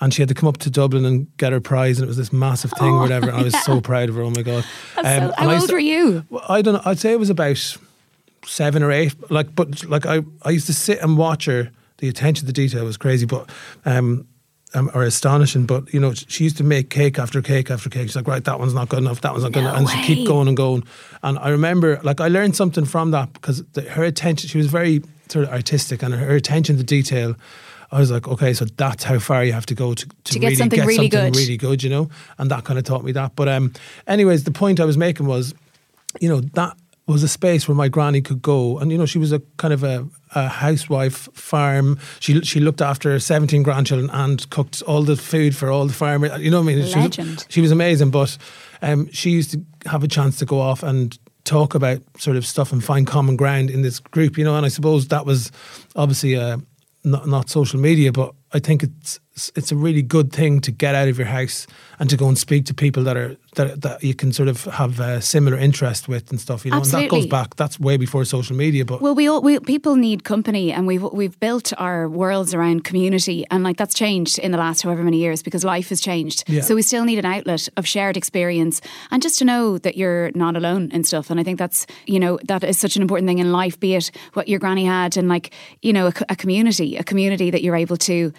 [0.00, 2.16] and she had to come up to Dublin and get her prize, and it was
[2.16, 3.28] this massive thing, Oh, or whatever.
[3.28, 3.60] And I was yeah.
[3.60, 4.22] so proud of her.
[4.22, 4.64] Oh my god!
[5.00, 6.24] That's so- how old to- were you?
[6.48, 6.82] I don't know.
[6.84, 7.56] I'd say it was about
[8.44, 9.14] seven or eight.
[9.30, 11.70] Like, but like I, I used to sit and watch her.
[11.98, 13.48] The attention to detail was crazy, but
[13.84, 14.26] um,
[14.74, 15.66] um, or astonishing.
[15.66, 18.08] But you know, she used to make cake after cake after cake.
[18.08, 19.20] She's like, right, that one's not good enough.
[19.20, 20.82] That one's not good No enough, and she keep going and going.
[21.22, 24.48] And I remember, like, I learned something from that because the, her attention.
[24.48, 27.34] She was very sort of artistic, and her attention to detail.
[27.90, 30.38] I was like, okay, so that's how far you have to go to, to, To
[30.38, 31.36] get really something get really something good.
[31.36, 32.08] really good, you know.
[32.38, 33.36] And that kind of taught me that.
[33.36, 33.74] But um,
[34.06, 35.52] anyways, the point I was making was
[36.20, 38.78] you know, that was a space where my granny could go.
[38.78, 41.98] And, you know, she was a kind of a, a housewife farm.
[42.20, 46.40] She she looked after 17 grandchildren and cooked all the food for all the farmers.
[46.40, 46.86] You know what I mean?
[46.86, 47.46] She was, Legend.
[47.48, 48.10] she was amazing.
[48.10, 48.38] But
[48.82, 52.46] um, she used to have a chance to go off and talk about sort of
[52.46, 54.56] stuff and find common ground in this group, you know.
[54.56, 55.50] And I suppose that was
[55.96, 56.58] obviously uh,
[57.04, 59.20] not, not social media, but I think it's
[59.54, 61.66] it's a really good thing to get out of your house
[61.98, 64.64] and to go and speak to people that are that, that you can sort of
[64.64, 66.64] have a similar interest with and stuff.
[66.64, 67.56] You know, and that goes back.
[67.56, 71.02] That's way before social media, but Well, we all we, people need company, and we've
[71.02, 75.18] we've built our worlds around community, and like that's changed in the last however many
[75.18, 76.44] years because life has changed.
[76.48, 76.62] Yeah.
[76.62, 80.30] So we still need an outlet of shared experience, and just to know that you're
[80.34, 81.30] not alone and stuff.
[81.30, 83.78] And I think that's you know that is such an important thing in life.
[83.78, 87.50] Be it what your granny had, and like you know a, a community, a community
[87.50, 88.32] that you're able to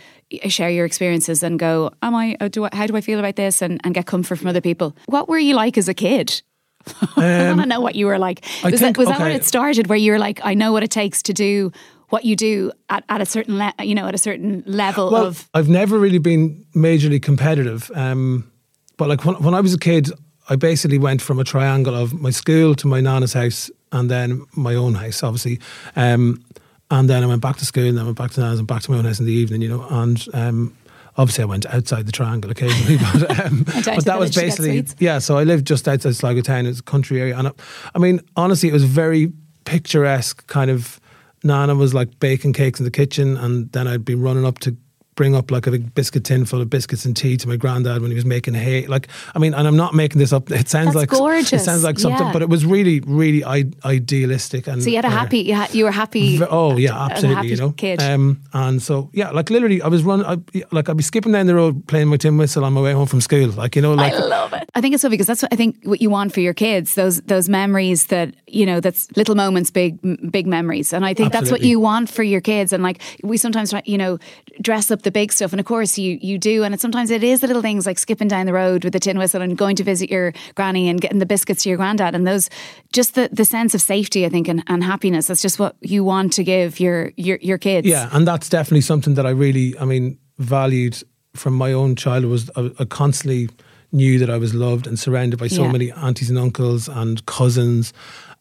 [0.47, 2.37] share your experiences and go, am I?
[2.39, 3.61] uh, Do I how do I feel about this?
[3.61, 4.95] And and get comfort from other people.
[5.05, 6.41] What were you like as a kid?
[7.17, 8.41] I want to know what you were like.
[8.63, 10.83] Was, think- that, was that when it started, where you were like, I know what
[10.83, 11.71] it takes to do
[12.13, 15.25] what you do at, at a certain, le- you know, at a certain level well,
[15.25, 15.49] of.
[15.55, 17.89] I've never really been majorly competitive.
[17.95, 18.51] Um,
[18.97, 20.11] but like when, when I was a kid,
[20.47, 24.45] I basically went from a triangle of my school to my nana's house and then
[24.55, 25.59] my own house, obviously.
[25.95, 26.45] Um,
[26.93, 28.67] and then I went back to school and then I went back to nana's and
[28.67, 29.83] back to my own house in the evening, you know.
[29.89, 30.77] And um,
[31.17, 32.97] obviously I went outside the triangle occasionally.
[33.13, 35.17] But, um, but that was village to get basically, yeah.
[35.17, 36.67] So I lived just outside Sligo town.
[36.67, 37.35] It's a country area.
[37.35, 37.51] And I,
[37.95, 39.33] I mean, honestly, it was very
[39.65, 40.99] picturesque kind of.
[41.45, 44.77] Nana was like baking cakes in the kitchen, and then I'd be running up to
[45.15, 48.01] bring up like a big biscuit tin full of biscuits and tea to my granddad
[48.01, 48.85] when he was making hay.
[48.87, 50.49] Like, I mean, and I'm not making this up.
[50.51, 51.53] It sounds That's like gorgeous.
[51.53, 52.33] I- sounds like something, yeah.
[52.33, 54.67] but it was really, really I- idealistic.
[54.67, 56.37] And so you had a happy, you, had, you were happy.
[56.37, 57.35] v- Oh yeah, absolutely.
[57.35, 58.01] happy You know, kid.
[58.01, 60.25] Um, and so yeah, like literally, I was running.
[60.25, 60.37] I,
[60.71, 63.07] like I'd be skipping down the road playing my tin whistle on my way home
[63.07, 63.49] from school.
[63.49, 64.69] Like you know, like I love it.
[64.75, 66.95] I think it's so because that's what I think what you want for your kids.
[66.95, 69.99] Those those memories that you know, that's little moments, big
[70.31, 72.73] big memories, and I think that's what you want for your kids.
[72.73, 74.17] And like we sometimes try, you know
[74.61, 76.63] dress up the big stuff, and of course you you do.
[76.63, 78.99] And it, sometimes it is the little things like skipping down the road with the
[78.99, 82.15] tin whistle and going to visit your granny and getting the biscuits to your granddad,
[82.15, 82.49] and those
[82.91, 85.27] just the the sense of safety, I think, and, and happiness.
[85.27, 87.87] That's just what you want to give your your your kids.
[87.87, 91.01] Yeah, and that's definitely something that I really, I mean, valued
[91.35, 92.31] from my own childhood.
[92.31, 93.49] Was I, I constantly
[93.91, 95.71] knew that I was loved and surrounded by so Yeah.
[95.71, 97.93] many aunties and uncles and cousins,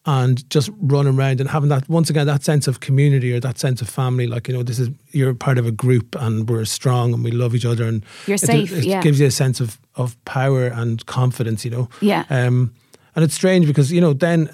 [0.05, 3.57] and just running around and having that once again that sense of community or that
[3.57, 4.27] sense of family.
[4.27, 7.31] Like you know, this is you're part of a group and we're strong and we
[7.31, 9.01] love each other and You're it, safe, It yeah.
[9.01, 11.63] gives you a sense of of power and confidence.
[11.63, 11.89] You know.
[12.01, 12.25] Yeah.
[12.29, 12.73] Um,
[13.15, 14.53] and it's strange because you know then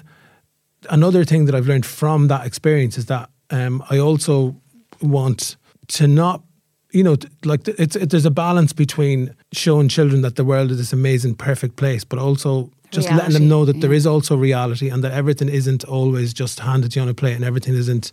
[0.88, 4.56] another thing that I've learned from that experience is that um, I also
[5.02, 5.56] want
[5.88, 6.42] to not,
[6.92, 10.78] you know, like it's it, there's a balance between showing children that the world is
[10.78, 13.96] this amazing, perfect place, but also just letting them know that there yeah.
[13.96, 17.34] is also reality and that everything isn't always just handed to you on a plate
[17.34, 18.12] and everything isn't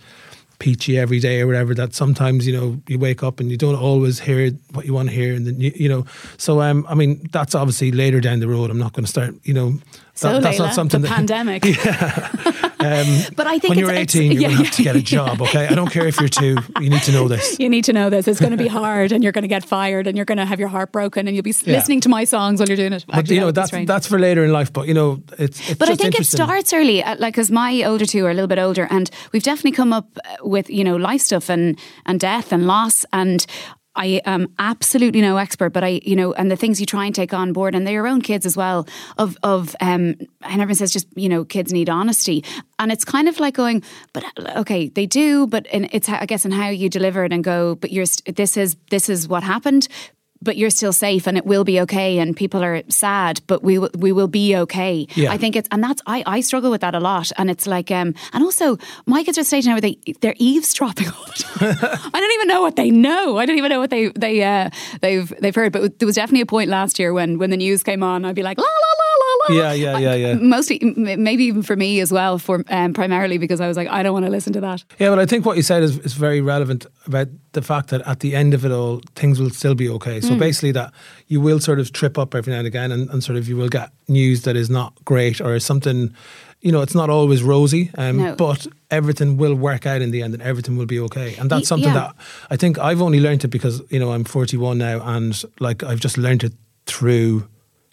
[0.60, 3.76] peachy every day or whatever that sometimes you know you wake up and you don't
[3.76, 6.06] always hear what you want to hear and then you, you know.
[6.38, 8.70] So um i mean that's obviously later down the road.
[8.70, 9.78] I'm not going to start you know
[10.18, 11.64] So that- that's Layla, not something the that pandemic.
[12.80, 15.02] um, But I think when you're 18, you're yeah, going to have to get a
[15.02, 15.68] job, okay?
[15.68, 17.60] I don't care if you're two, you need to know this.
[17.60, 18.28] You need to know this.
[18.28, 20.46] It's going to be hard, and you're going to get fired, and you're going to
[20.46, 21.74] have your heart broken, and you'll be Yeah.
[21.78, 23.06] listening to my songs while you're doing it.
[23.08, 23.88] But, Actually, you know, that's, strange.
[23.88, 26.74] that's for later in life, but, you know, it's, it's But I think it starts
[26.74, 29.72] early, uh, like because my older two are a little bit older, and we've definitely
[29.74, 33.46] come up uh, with you know life stuff and and death and loss, and
[33.98, 37.14] I am absolutely no expert, but I, you know, and the things you try and
[37.14, 38.88] take on board, and they're your own kids as well.
[39.18, 42.44] Of of, um, and everyone says just you know, kids need honesty,
[42.80, 43.84] and it's kind of like going,
[44.14, 44.24] but
[44.56, 47.92] okay, they do, but it's I guess in how you deliver it and go, but
[47.92, 48.06] you're
[48.36, 49.88] this is this is what happened,
[50.42, 53.78] but you're still safe and it will be okay and people are sad but we
[53.78, 55.08] will we will be okay.
[55.16, 55.32] Yeah.
[55.32, 57.32] i think it's and that's i i struggle with that a lot.
[57.38, 61.08] And it's like um and also my kids are stage now where they they're eavesdropping
[61.14, 61.78] all the time.
[62.14, 63.38] I don't even know what they know.
[63.38, 64.70] I don't even know what they they uh
[65.02, 65.74] they've they've heard.
[65.74, 68.36] But there was definitely a point last year when when the news came on i'd
[68.36, 69.17] be like la la la
[69.50, 70.34] Yeah, yeah, yeah, yeah.
[70.34, 74.04] mostly maybe even for me as well for um, primarily because i was like i
[74.04, 76.14] don't want to listen to that Yeah, but I think what you said is, is
[76.14, 79.76] very relevant about the fact that at the end of it all, things will still
[79.76, 80.20] be okay.
[80.20, 80.28] Mm.
[80.28, 80.94] So basically, that
[81.28, 83.58] you will sort of trip up every now and again, and, and sort of you
[83.58, 86.14] will get news that is not great or something.
[86.62, 88.36] You know, it's not always rosy, um, No.
[88.36, 91.36] but everything will work out in the end, and everything will be okay.
[91.40, 92.12] And that's something yeah.
[92.12, 92.16] that
[92.50, 96.00] I think I've only learned it because you know I'm 41 now, and like I've
[96.00, 96.54] just learned it
[96.86, 97.48] through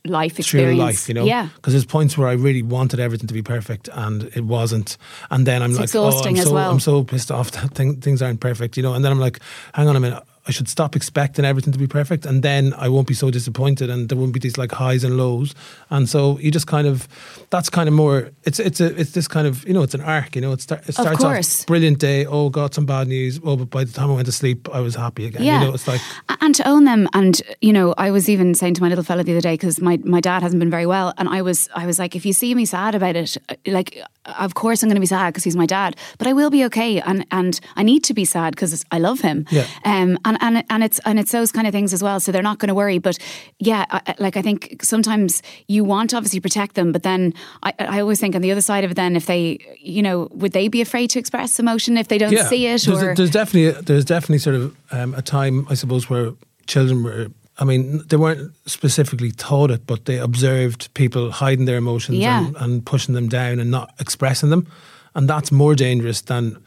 [0.07, 1.25] life through experience life, you know.
[1.25, 4.99] yeah Because there's points where I really wanted everything to be perfect and it wasn't,
[5.31, 6.71] and then I'm It's like, oh, I'm so well.
[6.71, 8.95] I'm so pissed off that thing, things aren't perfect, you know.
[8.95, 9.41] And then I'm like,
[9.73, 10.23] hang on a minute.
[10.47, 13.91] I should stop expecting everything to be perfect, and then I won't be so disappointed,
[13.91, 15.55] and there won't be these like highs and lows.
[15.91, 17.09] And so you just kind of,
[17.51, 18.31] that's kind of more.
[18.45, 20.53] It's it's a it's this kind of you know it's an arc, you know.
[20.53, 21.63] It, start, it starts course.
[21.63, 22.27] off brilliant day.
[22.27, 23.41] Oh, got some bad news.
[23.43, 25.43] Oh, but by the time I went to sleep, I was happy again.
[25.43, 25.61] Yeah.
[25.61, 26.01] You know, it's like
[26.41, 29.25] And to own them, and you know, I was even saying to my little fella
[29.25, 31.87] the other day because my, my dad hasn't been very well, and I was I
[31.87, 34.03] was like, if you see me sad about it, uh, like,
[34.39, 36.65] of course I'm going to be sad because he's my dad, but I will be
[36.67, 39.47] okay, and and I need to be sad because I love him.
[39.51, 39.67] Yeah.
[39.85, 40.19] Um.
[40.25, 42.21] And and and it's and it's those kind of things as well.
[42.21, 42.99] So they're not going to worry.
[42.99, 43.19] But
[43.59, 47.73] yeah, I, like I think sometimes you want to obviously protect them, but then I
[47.79, 50.53] I always think on the other side of it, then if they, you know, would
[50.53, 52.83] they be afraid to express emotion if they don't see it?
[52.85, 56.33] There's, or there's definitely there's definitely sort of um, a time I suppose where
[56.67, 57.29] children were.
[57.57, 62.47] I mean, they weren't specifically taught it, but they observed people hiding their emotions Yeah.
[62.47, 64.67] and, and pushing them down and not expressing them,
[65.15, 66.59] and that's more dangerous than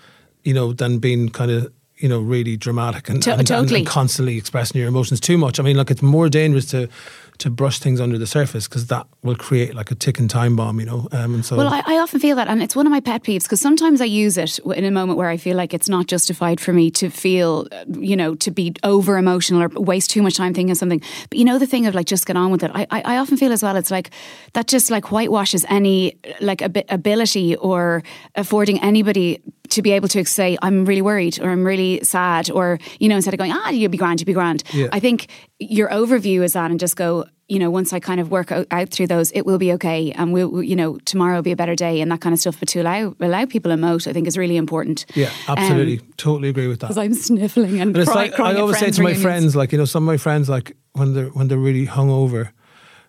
[0.43, 3.79] you know than being kind of you know really dramatic and, To- and, totally.
[3.79, 5.59] and constantly expressing your emotions too much.
[5.59, 6.87] I mean, like it's more dangerous to
[7.39, 10.79] to brush things under the surface because that will create like a ticking time bomb,
[10.79, 11.07] you know.
[11.11, 13.21] Um, and so Well, I, I often feel that, and it's one of my pet
[13.23, 16.07] peeves because sometimes I use it in a moment where I feel like it's not
[16.07, 20.35] justified for me to feel, you know, to be over emotional or waste too much
[20.35, 20.99] time thinking of something.
[21.29, 22.71] But you know, the thing of like just get on with it.
[22.73, 23.75] I, I, I often feel as well.
[23.75, 24.09] It's like
[24.53, 28.01] that just like whitewashes any like abi- ability or
[28.33, 29.43] affording anybody
[29.77, 33.15] to be able to say I'm really worried or I'm really sad or you know
[33.15, 34.63] instead of going ah you'll be grand you'll be grand.
[34.73, 34.89] Yeah.
[34.91, 35.27] I think
[35.59, 38.89] your overview is that and just go you know once I kind of work out,
[38.89, 41.75] through those it will be okay and we'll you know tomorrow will be a better
[41.75, 42.59] day and that kind of stuff.
[42.59, 45.05] But to allow allow people emote I think is really important.
[45.15, 46.87] yeah, absolutely, totally agree with that.
[46.87, 49.23] Because I'm sniffling and But it's like crying I always say to my reunions.
[49.23, 52.51] friends, like you know, some of my friends, like when they're when they're really hungover,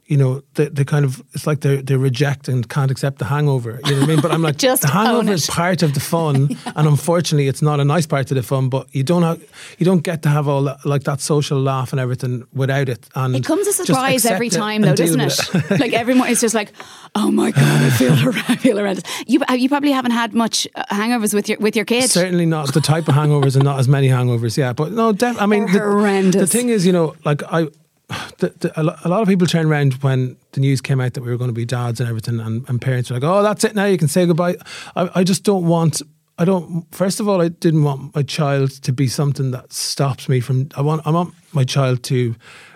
[0.09, 3.27] you know, they, they kind of it's like they they reject and can't accept the
[3.27, 3.79] hangover.
[3.85, 4.21] You know what I mean?
[4.23, 7.79] But I'm like, Just the hangover is part of the fun, and unfortunately, it's not
[7.79, 8.71] a nice part of the fun.
[8.71, 9.39] But you don't have
[9.79, 13.07] you don't get to have all that, like that social laugh and everything without it.
[13.15, 15.81] And It comes as a surprise every time, though, doesn't with it?
[15.81, 16.73] like everyone, it's just like,
[17.15, 18.13] oh my god, I feel
[18.49, 19.05] I feel horrendous.
[19.27, 22.13] You you probably haven't had much uh, hangovers with your with your kids.
[22.13, 24.57] Certainly not the type of hangovers and not as many hangovers.
[24.57, 26.41] Yeah, but no, def- I mean, the, horrendous.
[26.41, 27.69] the thing is, you know, like I,
[28.39, 28.73] the, the,
[29.05, 31.51] a lot of people turned around when the news came out that we were going
[31.51, 33.85] to be dads and everything, and, and parents were like, "Oh, that's it now.
[33.85, 34.57] You can say goodbye."
[34.97, 36.01] I, I just don't want.
[36.39, 36.87] I don't.
[36.95, 40.69] First of all, I didn't want my child to be something that stops me from.
[40.77, 41.07] I want.
[41.07, 42.35] I want my child to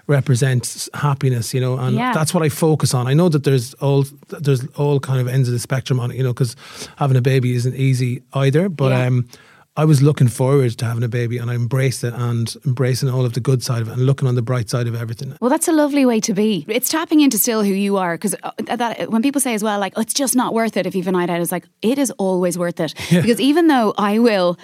[0.08, 2.12] represent happiness, you know, and Yeah.
[2.12, 3.06] that's what I focus on.
[3.06, 6.16] I know that there's all there's all kind of ends of the spectrum on it,
[6.16, 6.56] you know, because
[6.96, 8.68] having a baby isn't easy either.
[8.68, 9.06] But Yeah.
[9.06, 9.28] um,
[9.74, 13.24] I was looking forward to having a baby, and I embraced it and embracing all
[13.24, 15.34] of the good side of it and looking on the bright side of everything.
[15.40, 16.66] Well, that's a lovely way to be.
[16.68, 19.54] It's tapping into still who you are because uh, uh, that uh, when people say
[19.54, 21.52] as well, like, oh, it's just not worth it if you've a night out, it's
[21.52, 24.58] like it is always worth it because even though I will.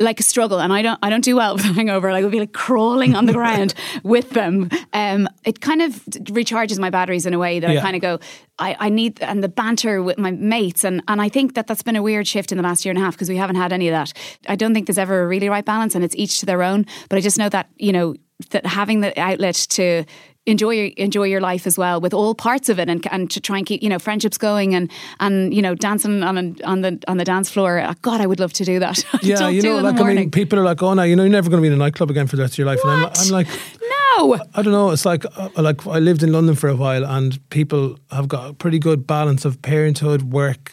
[0.00, 0.98] Like a struggle, and I don't.
[1.02, 2.10] I don't do well with a hangover.
[2.10, 4.70] Like, I would be like crawling on the ground with them.
[4.92, 5.92] Um, it kind of
[6.32, 8.18] recharges my batteries in a way that I kind of go.
[8.58, 11.82] I, I need and the banter with my mates, and and I think that that's
[11.82, 13.72] been a weird shift in the last year and a half because we haven't had
[13.72, 14.12] any of that.
[14.48, 16.86] I don't think there's ever a really right balance, and it's each to their own.
[17.08, 18.14] But I just know that you know
[18.50, 20.04] that having the outlet to
[20.46, 23.40] enjoy your, enjoy your life as well with all parts of it and and to
[23.40, 26.80] try and keep you know friendships going and and you know dancing on a, on
[26.80, 29.62] the on the dance floor Uh, god I would love to do that Yeah, you
[29.62, 31.62] know, like I mean, people are like, "Oh no, you know, you're never going to
[31.62, 33.20] be in a nightclub again for the rest of your life." And I'm, What?
[33.20, 34.90] I'm like, no I don't know.
[34.90, 38.50] It's like uh, like I lived in London for a while, and people have got
[38.50, 40.72] a pretty good balance of parenthood, work.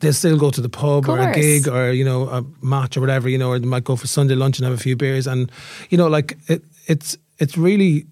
[0.00, 3.00] They still go to the pub or a gig or you know a match or
[3.00, 5.26] whatever you know, or they might go for Sunday lunch and have a few beers,
[5.26, 5.50] and
[5.90, 8.06] you know like it, it's it's really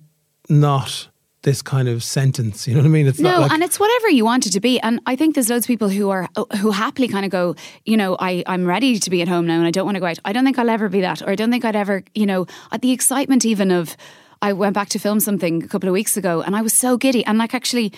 [0.53, 1.09] not
[1.43, 2.67] this kind of sentence.
[2.69, 3.07] You know what I mean?
[3.07, 4.81] It's no, not like, and it's whatever you want it to be.
[4.81, 6.29] And I think there's loads of people who are
[6.61, 9.59] who happily kind of go, you know, I I'm ready to be at home now,
[9.59, 10.19] and I don't want to go out.
[10.25, 12.47] I don't think I'll ever be that, or I don't think I'd ever, you know,
[12.71, 13.97] at the excitement even of.
[14.45, 16.97] I went back to film something a couple of weeks ago, and I was so
[16.97, 17.25] giddy.
[17.25, 17.93] And like, actually,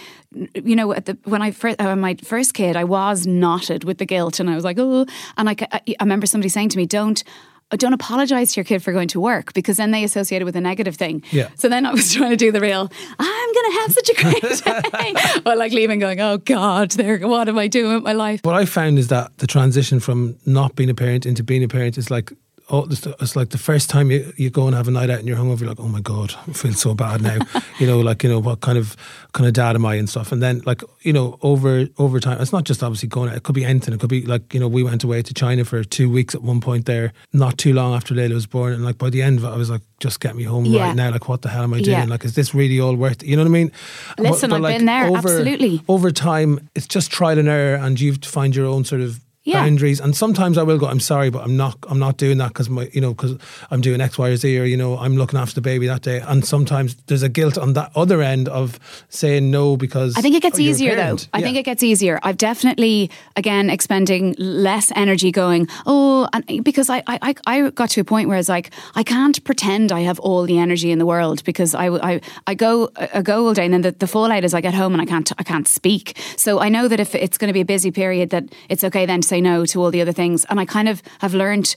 [0.54, 3.96] you know, at the, when I first, uh, my first kid, I was knotted with
[3.96, 5.06] the guilt, and I was like, oh.
[5.38, 7.24] And like, I, I remember somebody saying to me, "Don't."
[7.70, 10.44] Uh, don't apologize to your kid for going to work because then they associate it
[10.44, 11.22] with a negative thing.
[11.30, 11.48] Yeah.
[11.56, 14.14] So then I was trying to do the real, I'm going to have such a
[14.14, 15.40] great day.
[15.46, 18.40] or like leaving going, oh God, there, what am I doing with my life?
[18.42, 21.68] What I found is that the transition from not being a parent into being a
[21.68, 22.32] parent is like
[22.70, 25.28] oh, it's, like the first time you, you go and have a night out and
[25.28, 27.38] you're hungover, you're like, oh my god, I feel so bad now.
[27.78, 28.96] you know, like you know what kind of
[29.32, 30.32] kind of dad am I and stuff.
[30.32, 33.36] And then like you know over over time, it's not just obviously going out.
[33.36, 33.94] It could be anything.
[33.94, 36.42] It could be like you know we went away to China for two weeks at
[36.42, 39.38] one point there, not too long after Layla was born, and like by the end
[39.38, 40.86] of it, I was like, just get me home Yeah.
[40.88, 41.10] right now.
[41.10, 41.98] Like what the hell am I doing?
[41.98, 42.04] Yeah.
[42.04, 43.22] Like is this really all worth?
[43.22, 43.28] it?
[43.28, 43.72] You know what I mean?
[44.18, 45.82] Listen, I've been there, absolutely.
[45.88, 49.00] Over time, it's just trial and error, and you have to find your own sort
[49.00, 49.62] of Yeah.
[49.62, 50.00] boundaries.
[50.00, 51.76] And sometimes I will go, I'm sorry, but I'm not.
[51.88, 53.36] I'm not doing that because my, you know, because
[53.70, 56.00] I'm doing X, Y, or Z, or you know, I'm looking after the baby that
[56.00, 56.20] day.
[56.20, 58.80] And sometimes there's a guilt on that other end of
[59.10, 61.18] saying no because I think it gets easier though.
[61.34, 61.44] I Yeah.
[61.44, 62.18] think it gets easier.
[62.22, 67.90] I've definitely again expending less energy going, oh, and because I, I, I- I got
[67.90, 70.98] to a point where it's like I can't pretend I have all the energy in
[70.98, 74.06] the world because I, I, I go I go all day and then the, the
[74.06, 76.16] fallout is I get home and I can't I can't speak.
[76.38, 79.04] So I know that if it's going to be a busy period, that it's okay
[79.04, 80.44] then to say no to all the other things.
[80.48, 81.76] And I kind of have learned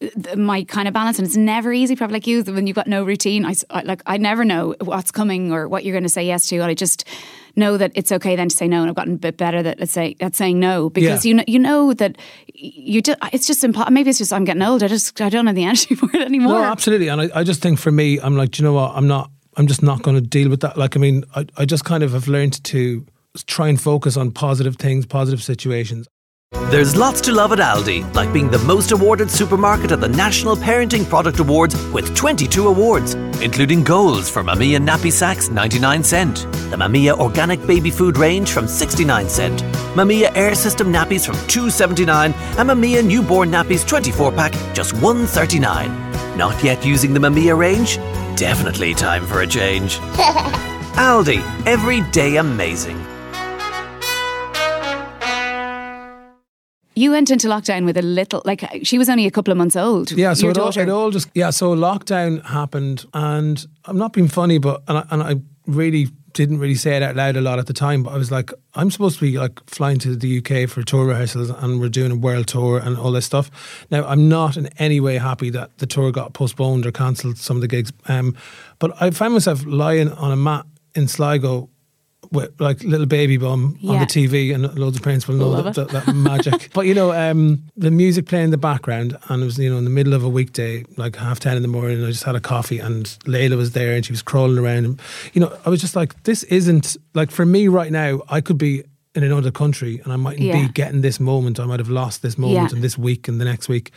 [0.00, 2.86] uh, my kind of balance and it's never easy probably like you when you've got
[2.86, 6.08] no routine I, I- like I never know what's coming or what you're going to
[6.18, 7.04] say yes to and I just
[7.56, 9.80] know that it's okay then to say no and I've gotten a bit better that
[9.80, 11.28] let's say at saying no because Yeah.
[11.30, 12.12] you know you know that
[12.54, 15.46] you just it's just impo- maybe it's just I'm getting old I just I don't
[15.48, 17.08] have the energy for it anymore No, absolutely.
[17.08, 18.92] And I, I just think for me, I'm like, do you know what?
[18.94, 19.30] I'm not.
[19.56, 20.76] I'm just not going to deal with that.
[20.78, 23.04] Like, I mean, I, I just kind of have learned to
[23.46, 26.06] try and focus on positive things, positive situations.
[26.70, 30.54] There's lots to love at Aldi, like being the most awarded supermarket at the National
[30.54, 36.36] Parenting Product Awards with 22 awards, including goals for Mamia Nappy Sacks 99 cent,
[36.70, 39.62] the Mamia Organic Baby Food range from 69 cent,
[39.94, 46.36] Mamia Air System nappies from 279, and Mamia Newborn Nappies 24 pack just 139.
[46.36, 47.96] Not yet using the Mamia range?
[48.36, 49.96] Definitely time for a change.
[50.98, 53.07] Aldi, every day amazing.
[56.98, 59.76] You went into lockdown with a little like she was only a couple of months
[59.76, 61.50] old Yeah, so it all, it all just yeah.
[61.50, 66.58] So lockdown happened, and I'm not being funny, but and I, and I really didn't
[66.58, 68.02] really say it out loud a lot at the time.
[68.02, 71.06] But I was like, I'm supposed to be like flying to the UK for tour
[71.06, 73.50] rehearsals, and we're doing a world tour and all this stuff.
[73.90, 77.56] Now I'm not in any way happy that the tour got postponed or cancelled some
[77.56, 77.92] of the gigs.
[78.06, 78.36] Um,
[78.78, 81.70] but I found myself lying on a mat in Sligo.
[82.30, 85.88] Like little baby bum on the TV, and loads of parents will know that, that,
[85.88, 86.68] that magic.
[86.74, 89.78] but you know, um, the music playing in the background, and it was you know
[89.78, 92.04] in the middle of a weekday, like half ten in the morning.
[92.04, 94.84] I just had a coffee, and Layla was there, and she was crawling around.
[94.84, 95.00] And
[95.32, 98.20] you know, I was just like, this isn't like for me right now.
[98.28, 98.82] I could be
[99.14, 100.66] in another country, and I mightn't Yeah.
[100.66, 101.58] be getting this moment.
[101.58, 102.76] I might have lost this moment Yeah.
[102.76, 103.90] in this week and the next week.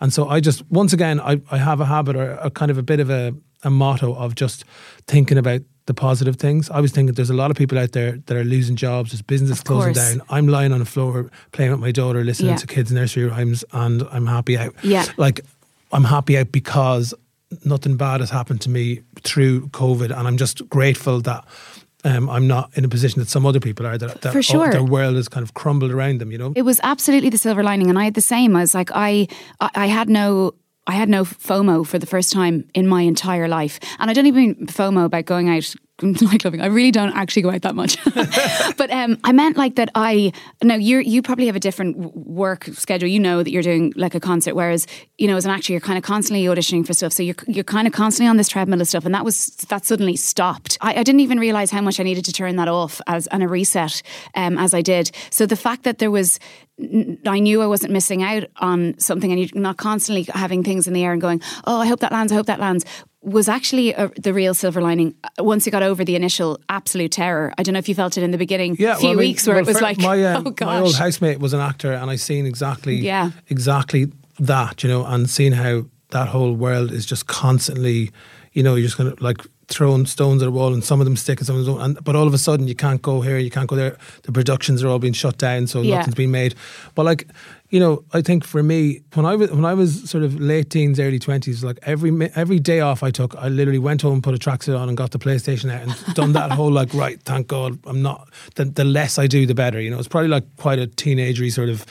[0.00, 2.78] And so I just once again, I, I have a habit or a kind of
[2.78, 4.64] a bit of a, a motto of just
[5.06, 6.68] thinking about the positive things.
[6.70, 9.22] I was thinking there's a lot of people out there that are losing jobs, there's
[9.22, 10.12] business Of closing course.
[10.14, 10.22] down.
[10.28, 12.56] I'm lying on the floor playing with my daughter, listening Yeah.
[12.56, 14.74] to kids' nursery rhymes, and I'm happy out.
[14.82, 15.06] Yeah.
[15.16, 15.40] Like,
[15.92, 17.14] I'm happy out because
[17.64, 21.44] nothing bad has happened to me through COVID, and I'm just grateful that.
[22.04, 23.98] Um, I'm not in a position that some other people are.
[23.98, 24.70] That, that For sure.
[24.70, 26.30] their world has kind of crumbled around them.
[26.30, 26.52] You know.
[26.54, 28.54] It was absolutely the silver lining, and I had the same.
[28.54, 29.26] I was like, I,
[29.60, 30.54] I I had no.
[30.86, 33.80] I had no FOMO for the first time in my entire life.
[33.98, 36.60] And I don't even FOMO about going out nightclubbing.
[36.60, 37.96] I really don't actually go out that much.
[38.76, 40.32] but um, I meant like that I,
[40.62, 43.08] no, you you probably have a different work schedule.
[43.08, 45.80] You know that you're doing like a concert, whereas, you know, as an actor, you're
[45.80, 47.14] kind of constantly auditioning for stuff.
[47.14, 49.06] So you're, you're kind of constantly on this treadmill of stuff.
[49.06, 50.76] And that was, that suddenly stopped.
[50.82, 53.42] I, I didn't even realize how much I needed to turn that off as and
[53.42, 54.02] a reset
[54.34, 55.10] um, as I did.
[55.30, 56.38] So the fact that there was,
[57.26, 60.92] I knew I wasn't missing out on something and you're not constantly having things in
[60.92, 62.84] the air and going, oh, I hope that lands, I hope that lands,
[63.26, 67.10] was actually a, the real silver lining uh, once you got over the initial absolute
[67.10, 67.52] terror.
[67.58, 69.28] I don't know if you felt it in the beginning, yeah, few well, I mean,
[69.28, 70.66] weeks where well, it was like, my, um, oh gosh.
[70.66, 73.32] my old housemate was an actor, and I seen exactly, Yeah.
[73.48, 78.12] exactly that, you know, and seeing how that whole world is just constantly,
[78.52, 81.16] you know, you're just gonna like throwing stones at a wall and some of them
[81.16, 81.84] stick and some of them don't.
[81.84, 83.96] And, but all of a sudden, you can't go here, you can't go there.
[84.22, 85.96] The productions are all being shut down, so Yeah.
[85.96, 86.54] nothing's being made.
[86.94, 87.26] But like,
[87.70, 90.70] you know, I think for me, when I was when I was sort of late
[90.70, 94.34] teens, early twenties, like every every day off I took, I literally went home, put
[94.34, 97.48] a tracksuit on, and got the PlayStation out, and done that whole like, right, thank
[97.48, 98.28] God, I'm not.
[98.54, 99.80] The, the less I do, the better.
[99.80, 101.84] You know, it's probably like quite a teenagery sort of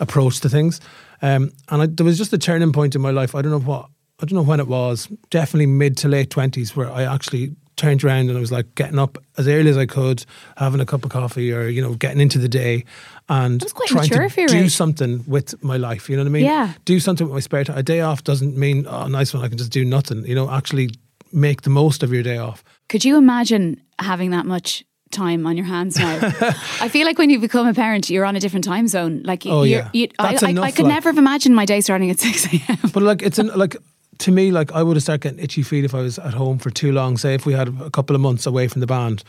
[0.00, 0.80] approach to things.
[1.22, 3.34] Um, and I, there was just a turning point in my life.
[3.34, 3.88] I don't know what,
[4.20, 5.06] I don't know when it was.
[5.30, 8.98] Definitely mid to late twenties, where I actually turned around and I was like getting
[8.98, 10.24] up as early as I could,
[10.56, 12.84] having a cup of coffee, or you know, getting into the day,
[13.28, 14.72] and trying to do age.
[14.72, 16.08] something with my life.
[16.08, 16.44] You know what I mean?
[16.44, 16.72] Yeah.
[16.84, 17.76] Do something with my spare time.
[17.78, 19.44] A day off doesn't mean oh, nice one.
[19.44, 20.24] I can just do nothing.
[20.26, 20.90] You know, actually
[21.32, 22.62] make the most of your day off.
[22.88, 26.18] Could you imagine having that much time on your hands now?
[26.80, 29.22] I feel like when you become a parent, you're on a different time zone.
[29.24, 29.90] Like, Oh, you're, yeah.
[29.92, 32.78] you, I, I, I could like- never have imagined my day starting at six a.m.
[32.94, 33.76] But like it's an, like
[34.22, 36.58] to me, like I would have started getting itchy feet if I was at home
[36.58, 37.16] for too long.
[37.16, 39.22] Say if we had a couple of months away from the band.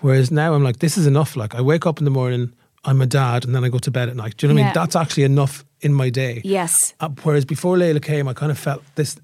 [0.00, 1.36] Whereas now I'm like, this is enough.
[1.36, 2.52] Like I wake up in the morning,
[2.84, 4.36] I'm a dad, and then I go to bed at night.
[4.36, 4.74] Do you know what I mean?
[4.74, 6.40] That's actually enough in my day.
[6.44, 6.94] Yes.
[7.00, 9.16] Uh, whereas before Layla came, I kind of felt this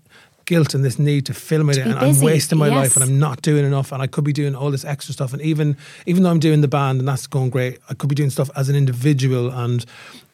[0.46, 2.76] guilt and this need to fill my day, be and I'm wasting my yes.
[2.76, 5.32] life, and I'm not doing enough, and I could be doing all this extra stuff,
[5.32, 8.14] and even even though I'm doing the band and that's going great, I could be
[8.14, 9.84] doing stuff as an individual and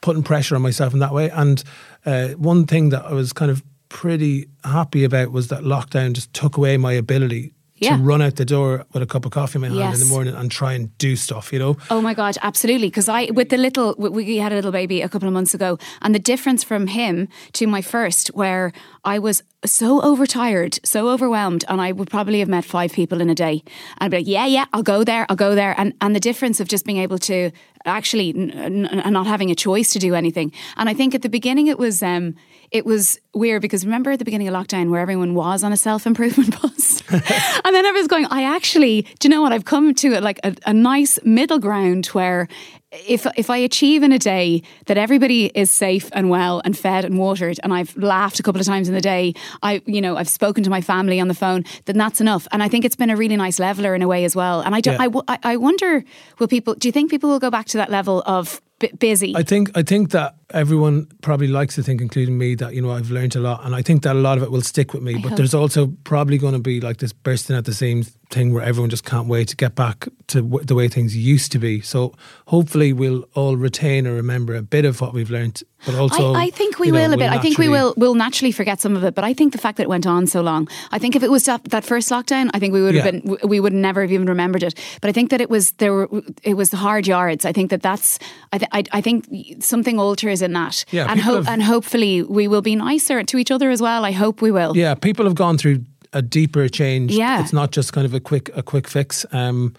[0.01, 1.31] putting pressure on myself in that way.
[1.31, 1.63] And
[2.07, 6.33] uh, one thing that I was kind of pretty happy about was that lockdown just
[6.33, 7.53] took away my ability.
[7.83, 7.97] Yeah.
[7.97, 10.05] To run out the door with a cup of coffee in my hand in the
[10.15, 11.79] morning and try and do stuff, you know?
[11.89, 12.89] Oh my god, absolutely!
[12.89, 15.55] Because I, with the little, we- we had a little baby a couple of months
[15.55, 18.73] ago, and the difference from him to my first, where
[19.03, 23.31] I was so overtired, so overwhelmed, and I would probably have met five people in
[23.31, 23.63] a day.
[23.99, 26.21] And I'd be like, yeah, yeah, I'll go there, I'll go there, and and the
[26.21, 27.51] difference of just being able to
[27.87, 28.51] actually n-
[28.85, 30.53] n- not having a choice to do anything.
[30.77, 32.35] And I think at the beginning it was um
[32.73, 35.77] it was weird because remember at the beginning of lockdown where everyone was on a
[35.77, 39.53] self improvement bus, and then everyone's going, I actually, do you know what?
[39.53, 42.47] I've come to it like a, a nice middle ground where
[42.93, 47.05] if if I achieve in a day that everybody is safe and well and fed
[47.05, 50.17] and watered, and I've laughed a couple of times in the day, I you know
[50.17, 52.49] I've spoken to my family on the phone, then that's enough.
[52.53, 54.61] And I think it's been a really nice leveler in a way as well.
[54.61, 55.21] And I don't, Yeah.
[55.29, 56.05] I, I I wonder,
[56.39, 56.75] will people?
[56.75, 59.35] Do you think people will go back to that level of b- busy?
[59.37, 62.91] I think I think that everyone probably likes to think, including me, that you know
[62.93, 65.03] I've learned a lot, and I think that a lot of it will stick with
[65.03, 65.15] me.
[65.15, 65.37] but hope.
[65.37, 68.89] there's also probably going to be like this bursting at the seams thing where everyone
[68.91, 71.81] just can't wait to get back to w- the way things used to be.
[71.81, 72.15] So
[72.47, 76.45] hopefully we'll all retain or remember a bit of what we've learned, but also I,
[76.45, 77.29] I think we you know, will a bit.
[77.31, 79.15] we'll I think we will will naturally forget some of it.
[79.17, 81.31] But I think the fact that it went on so long, I think if it
[81.31, 83.21] was that, that first lockdown, I think we would have Yeah.
[83.21, 84.75] been we would never have even remembered it.
[85.01, 86.09] But I think that it was there were
[86.45, 87.45] it was the hard yards.
[87.45, 88.21] I think that that's
[88.53, 89.27] I th- I, I think
[89.61, 90.85] something alters in that.
[90.91, 94.05] Yeah, and hope have- and hopefully we will be nicer to each other as well.
[94.05, 94.77] I hope we will.
[94.77, 97.13] Yeah, people have gone through a deeper change.
[97.13, 97.41] Yeah.
[97.43, 99.25] it's not just kind of a quick a quick fix.
[99.33, 99.75] Um,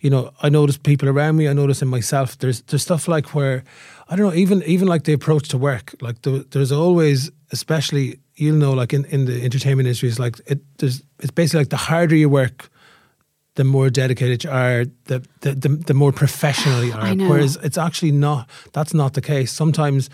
[0.00, 1.48] you know, I notice people around me.
[1.48, 2.36] I notice in myself.
[2.38, 3.62] There's there's stuff like where
[4.08, 4.34] I don't know.
[4.34, 5.94] Even even like the approach to work.
[6.00, 10.40] Like the, there's always, especially you'll know, like in, in the entertainment industry, it's like
[10.46, 10.60] it.
[10.78, 12.70] There's it's basically like the harder you work,
[13.58, 17.14] the more dedicated you are, the the the, the more professional you are.
[17.30, 18.48] Whereas it's actually not.
[18.72, 19.50] That's not the case.
[19.52, 20.08] Sometimes,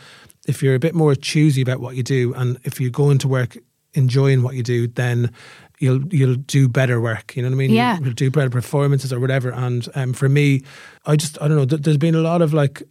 [0.49, 3.29] if you're a bit more choosy about what you do, and if you go into
[3.29, 3.57] work
[3.93, 5.31] enjoying what you do, then
[5.79, 7.37] you'll you'll do better work.
[7.37, 7.71] You know what I mean?
[7.71, 7.99] Yeah.
[8.03, 9.51] You'll do better performances or whatever.
[9.53, 10.63] And um, for me,
[11.07, 11.67] I just I don't know.
[11.67, 12.83] th- There's been a lot of like,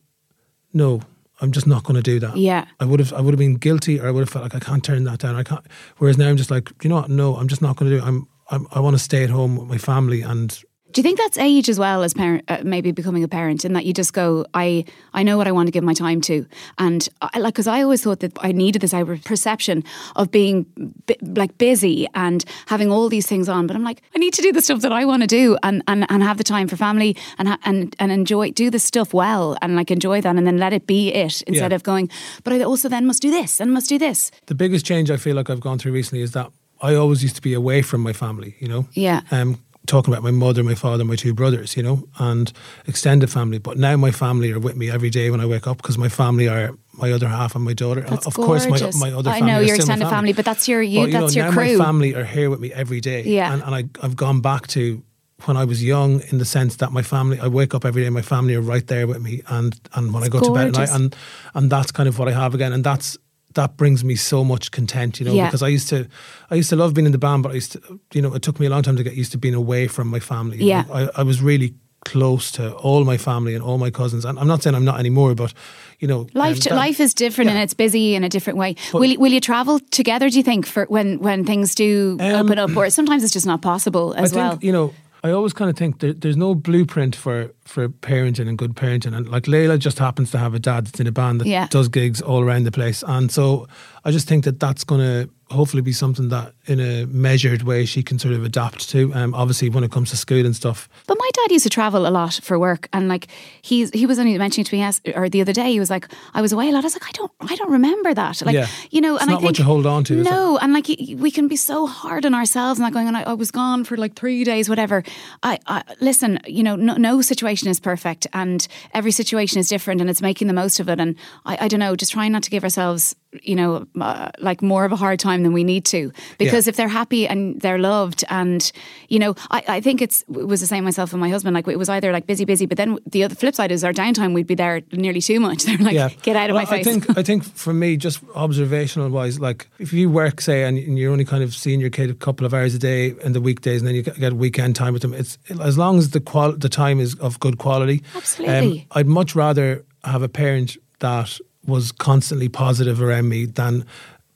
[0.74, 1.02] no.
[1.42, 2.38] I'm just not going to do that.
[2.38, 2.66] Yeah.
[2.80, 4.60] I would have, I would have been guilty, or I would have felt like I
[4.60, 5.36] can't turn that down.
[5.36, 5.66] I can't.
[5.98, 7.10] Whereas now I'm just like, you know what?
[7.10, 8.04] No, I'm just not going to do.
[8.04, 8.08] It.
[8.08, 10.50] I'm, I'm, I want to stay at home with my family, and
[10.94, 13.74] Do you think that's age as well as parent, uh, maybe becoming a parent, in
[13.74, 14.86] that you just go, I,
[15.20, 16.46] I know what I want to give my time to,
[16.78, 18.94] and I, like because I always thought that I needed this
[19.26, 19.84] perception
[20.16, 20.66] of being
[21.08, 24.44] bi- like busy and having all these things on, but I'm like, I need to
[24.44, 26.78] do the stuff that I want to do and, and, and have the time for
[26.78, 30.46] family and ha- and and enjoy do the stuff well and like enjoy that and
[30.46, 31.76] then let it be it instead Yeah.
[31.76, 32.10] of going,
[32.44, 34.30] but I also then must do this and must do this.
[34.46, 36.52] the biggest change I feel like I've gone through recently is that
[36.84, 38.88] I always used to be away from my family, you know?
[38.92, 39.22] Yeah.
[39.32, 42.52] Um, talking about my mother, my father, my two brothers, you know, and
[42.88, 43.58] extended family.
[43.58, 46.10] But now my family are with me every day when I wake up because my
[46.10, 48.02] family are my other half and my daughter.
[48.02, 49.00] That's of course, my, gorgeous.
[49.00, 51.42] my other I family know your extended family, but that's your- you- But, that's know,
[51.44, 51.78] your now crew.
[51.78, 53.24] my family are here with me every day.
[53.24, 53.52] Yeah.
[53.54, 55.02] And, and I, I've gone back to
[55.46, 58.10] when I was young in the sense that my family, I wake up every day,
[58.10, 59.42] my family are right there with me.
[59.48, 61.14] And, and when I go to bed at night, and,
[61.56, 62.72] and that's kind of what I have again.
[62.72, 63.18] And that's,
[63.54, 65.48] that brings me so much content, you know, Yeah.
[65.48, 66.08] because I used to,
[66.52, 68.42] I used to love being in the band, but I used to, you know, it
[68.42, 70.58] took me a long time to get used to being away from my family.
[70.58, 70.84] Yeah.
[70.92, 71.74] I, I was really
[72.06, 74.26] close to all my family and all my cousins.
[74.26, 75.54] And I'm not saying I'm not anymore, but
[76.00, 77.56] you know, life um, that- life is different yeah.
[77.56, 78.76] and it's busy in a different way.
[78.94, 80.30] will you, will you travel together?
[80.30, 83.62] Do you think for when when things do open up, or sometimes it's just not
[83.62, 84.60] possible as Um, I think well?
[84.62, 84.94] you know.
[85.26, 89.16] I always kind of think there, there's no blueprint for for parenting and good parenting,
[89.16, 91.68] and like Layla just happens to have a dad that's in a band that Yeah.
[91.70, 93.68] does gigs all around the place, and so
[94.06, 97.86] I just think that that's going to hopefully be something that in a measured way
[97.86, 99.14] she can sort of adapt to.
[99.14, 102.08] Um, obviously when it comes to school and stuff, But my dad used to travel
[102.08, 103.28] a lot for work, and like
[103.62, 106.08] he's he was only mentioning to me yes, or the other day he was like,
[106.34, 106.84] I was away a lot.
[106.84, 108.42] I was like, I don't I don't remember that.
[108.46, 108.68] Like Yeah.
[108.92, 110.16] you know, It's and I not what think you hold on to.
[110.16, 113.24] No, and like we can be so hard on ourselves, and like going, and I,
[113.24, 115.04] I was gone for like three days, whatever.
[115.44, 120.02] I, I listen, you know, no, no situation is perfect, and every situation is different,
[120.02, 121.00] and it's making the most of it.
[121.00, 124.62] And I, I don't know, just trying not to give ourselves, you know, uh, like
[124.62, 127.80] more of a hard time than we need to, because if they're happy and they're
[127.80, 128.72] loved, and
[129.10, 131.54] you know, I, I think it's it was the same myself and my husband.
[131.54, 133.94] Like it was either like busy, busy, but then the other flip side is our
[133.94, 134.34] downtime.
[134.34, 135.64] We'd be there nearly too much.
[135.66, 136.88] They're like, yeah, get out of Well, my face.
[136.88, 140.78] I think I think for me, just observational wise, like if you work say and
[140.98, 143.42] you're only kind of seeing your kid a couple of hours a day in the
[143.42, 146.52] weekdays, and then you get weekend time with them, it's as long as the qual
[146.52, 148.02] the time is of good quality.
[148.14, 148.88] um, Absolutely.
[148.92, 153.86] I'd much rather have a parent that was constantly positive around me than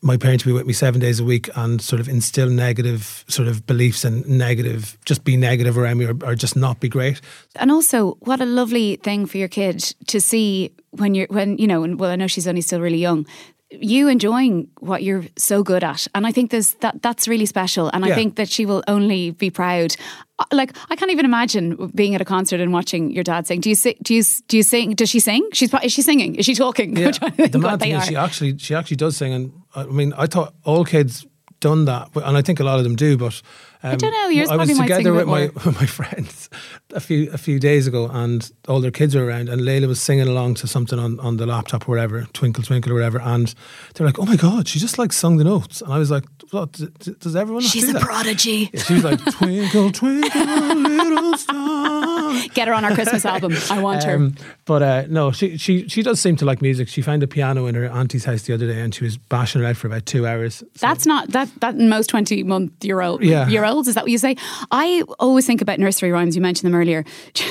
[0.02, 3.26] my parents would be with me seven days a week and sort of instill negative
[3.28, 6.88] sort of beliefs and negative, just be negative around me or, or just not be
[6.88, 7.20] great.
[7.56, 11.68] And also, what a lovely thing for your kid to see when you're when you
[11.68, 11.84] know.
[11.84, 13.26] And well, I know she's only still really young.
[13.70, 17.90] You enjoying what you're so good at, and I think there's that that's really special.
[17.94, 19.96] And I think that she will only be proud.
[20.40, 23.60] Uh, Like I can't even imagine being at a concert and watching your dad sing.
[23.60, 23.96] Do you sing?
[24.02, 24.96] Do you do you sing?
[24.96, 25.50] Does she sing?
[25.52, 26.36] She's is she singing?
[26.36, 26.96] Is she talking?
[26.98, 29.34] Yeah, I'm trying to think the mad thing is she actually she actually does sing,
[29.34, 31.26] and I mean I thought all kids
[31.60, 33.18] done that, and I think a lot of them do.
[33.18, 33.42] But
[33.84, 36.50] um, don't know, yours I was probably might sing together with my with my friends
[36.94, 40.02] a few a few days ago, and all their kids were around, and Layla was
[40.02, 43.54] singing along to something on, on the laptop or whatever, Twinkle Twinkle or whatever, and
[43.94, 46.24] they're like, "Oh my god, she just like sung the notes," and I was like,
[46.52, 46.72] "What?
[46.74, 48.02] d- d- Does everyone?" She's do a that?
[48.02, 48.70] prodigy.
[48.74, 52.07] Yeah, she was like, "Twinkle Twinkle little star."
[52.54, 53.54] Get her on our Christmas album.
[53.70, 54.16] I want her.
[54.16, 54.36] Um,
[54.66, 56.88] but uh, no, she, she she does seem to like music.
[56.88, 59.62] She found a piano in her auntie's house the other day, and she was bashing
[59.62, 60.56] it out for about two hours.
[60.56, 63.48] So- That's not that that most twenty month year old Yeah.
[63.48, 63.88] year olds.
[63.88, 64.36] Is that what you say?
[64.72, 66.36] I always think about nursery rhymes.
[66.36, 67.06] You mentioned them earlier.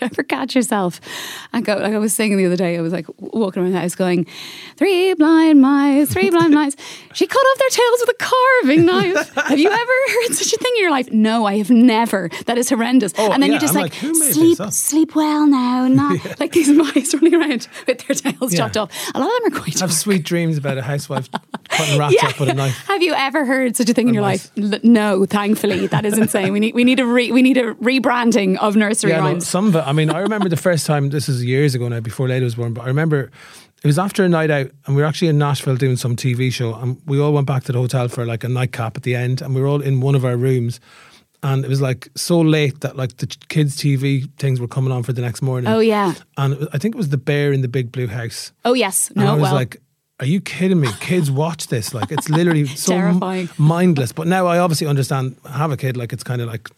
[0.00, 1.00] You ever catch yourself
[1.52, 2.76] and go like I was singing the other day?
[2.76, 4.26] I was like walking around the house going,
[4.76, 6.74] three blind mice, three blind mice.
[7.12, 9.34] She cut off their tails with a carving knife.
[9.34, 9.76] have you ever
[10.08, 11.10] heard such a thing in your life?
[11.12, 12.30] No, I have never.
[12.46, 13.12] That is horrendous.
[13.18, 15.86] Oh, and then yeah, you're just I'm like, like, sleep, sleep well now.
[15.86, 18.58] Not like these mice running around with their tails Yeah.
[18.60, 18.90] chopped off.
[19.14, 19.78] A lot of them are quite.
[19.80, 21.28] have sweet dreams about a housewife
[21.68, 22.76] cutting rats up with a knife.
[22.88, 24.50] Have you ever heard such a thing in your mice.
[24.56, 24.82] life?
[24.84, 26.52] No, thankfully, that is insane.
[26.52, 29.46] We need we need a re, we need a rebranding of nursery Yeah, no, rhymes.
[29.48, 29.83] some of it.
[29.84, 31.10] I mean, I remember the first time.
[31.10, 32.74] This is years ago now, before Layla was born.
[32.74, 33.30] But I remember
[33.82, 36.52] it was after a night out, and we were actually in Nashville doing some TV
[36.52, 39.14] show, and we all went back to the hotel for like a nightcap at the
[39.14, 40.80] end, and we were all in one of our rooms.
[41.42, 45.02] And it was like so late that like the kids' TV things were coming on
[45.02, 45.70] for the next morning.
[45.70, 46.14] Oh, yeah.
[46.38, 48.52] and was- I think it was the Bear in the Big Blue House.
[48.64, 49.76] oh yes, No, And I was well, like,
[50.20, 50.88] are you kidding me?
[51.00, 51.92] Kids watch this.
[51.92, 53.50] Like, it's literally so Terrifying.
[53.58, 54.10] mindless.
[54.12, 56.70] But now I obviously understand, have a kid, like, it's kind of like,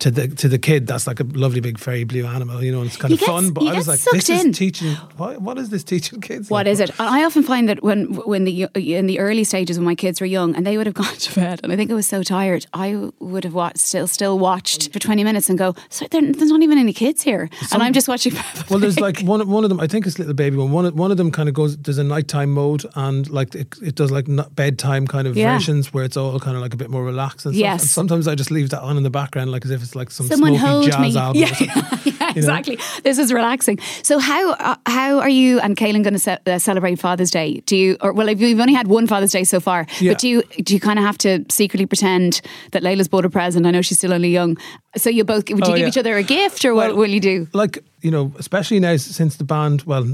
[0.00, 2.78] to the to the kid, that's like a lovely big fairy blue animal, you know,
[2.82, 3.50] and it's kind You of get- fun.
[3.50, 4.50] But I was like, this in.
[4.50, 4.92] is teaching.
[5.16, 6.48] What, what is this teaching kids?
[6.50, 6.72] what like?
[6.72, 6.90] is it?
[7.00, 10.20] And I often find that when when the in the early stages when my kids
[10.20, 12.22] were young and they would have gone to bed and I think I was so
[12.22, 16.22] tired, I would have watched still still watched for twenty minutes and go, so there,
[16.22, 18.34] there's not even any kids here, and I'm just watching.
[18.70, 19.80] Well, there's like one one of them.
[19.80, 20.70] I think it's little baby one.
[20.72, 21.76] One of, one of them kind of goes.
[21.78, 25.54] There's a nighttime mode, and like it, it does like bedtime kind of Yeah.
[25.54, 27.60] versions where it's all kind of like a bit more relaxed and stuff.
[27.60, 27.82] Yes.
[27.82, 30.10] And sometimes I just leave that on in the background, like as if it's like
[30.10, 31.20] some Someone smoky hold jazz me.
[31.20, 31.40] album.
[31.42, 31.56] Yeah,
[32.04, 32.28] yeah, know?
[32.36, 32.78] exactly.
[33.02, 33.78] This is relaxing.
[34.02, 37.60] So how uh, how are you and Cailean going to ce- uh, celebrate Father's Day?
[37.66, 40.12] Do you or well, you've only had one Father's Day so far, Yeah.
[40.12, 42.40] but do you do you kind of have to secretly pretend
[42.72, 43.66] that Layla's bought a present?
[43.66, 44.56] I know she's still only young,
[44.96, 47.20] so you both would you Oh, give each other a gift or what will you
[47.20, 47.48] do?
[47.54, 50.04] like you know, especially now since the band, well,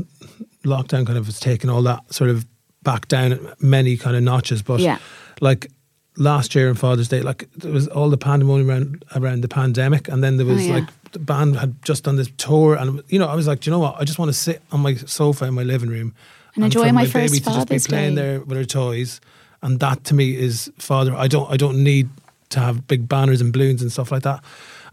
[0.64, 2.46] lockdown kind of has taken all that sort of
[2.82, 4.62] back down many kind of notches.
[4.62, 4.98] But Yeah.
[5.40, 5.70] like
[6.16, 10.08] last year on Father's Day, like there was all the pandemonium around around the pandemic,
[10.08, 10.74] and then there was Oh, yeah.
[10.74, 13.70] like the band had just done this tour, and you know, I was like, "Do
[13.70, 13.96] you know what?
[14.00, 16.14] I just want to sit on my sofa in my living room
[16.56, 18.22] And enjoy for my my first baby to just be playing Day.
[18.22, 19.20] there with her toys."
[19.62, 21.14] And that to me is father.
[21.14, 21.50] I don't.
[21.50, 22.08] I don't need
[22.50, 24.44] to have big banners and balloons and stuff like that.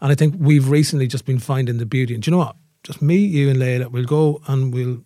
[0.02, 2.14] And I think we've recently just been finding the beauty.
[2.16, 2.56] And do you know what?
[2.84, 3.92] Just me, you, and Layla.
[3.92, 5.02] We'll go and we'll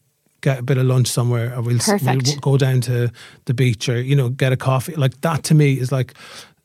[0.45, 3.11] get a bit of lunch somewhere, or we'll, we'll go down to
[3.45, 4.95] the beach, or you know, get a coffee.
[4.95, 6.13] Like that to me is like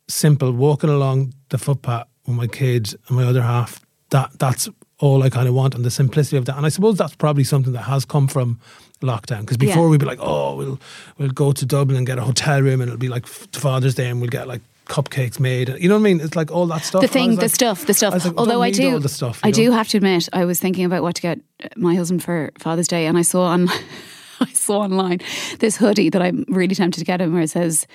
[0.06, 0.52] simple.
[0.52, 3.80] Walking along the footpath with my kids and my other half.
[4.10, 4.68] That that's
[4.98, 6.56] all I kind of want and the simplicity of that.
[6.58, 8.58] And I suppose that's probably something that has come from
[9.00, 9.90] lockdown because before Yeah.
[9.90, 10.78] we'd be like, oh, we'll
[11.16, 14.08] we'll go to Dublin and get a hotel room and it'll be like Father's Day
[14.10, 14.60] and we'll get like
[14.90, 15.68] cupcakes made.
[15.78, 16.20] You know what I mean?
[16.20, 17.00] It's like all that stuff.
[17.00, 18.12] the thing, the like- stuff, the stuff.
[18.14, 19.40] I like, Although I do, all the stuff.
[19.42, 19.52] I know?
[19.52, 21.38] do have to admit, I was thinking about what to get
[21.76, 23.68] my husband for Father's Day, and I saw on,
[24.40, 25.20] I saw online
[25.60, 27.86] this hoodie that I'm really tempted to get him, where it says.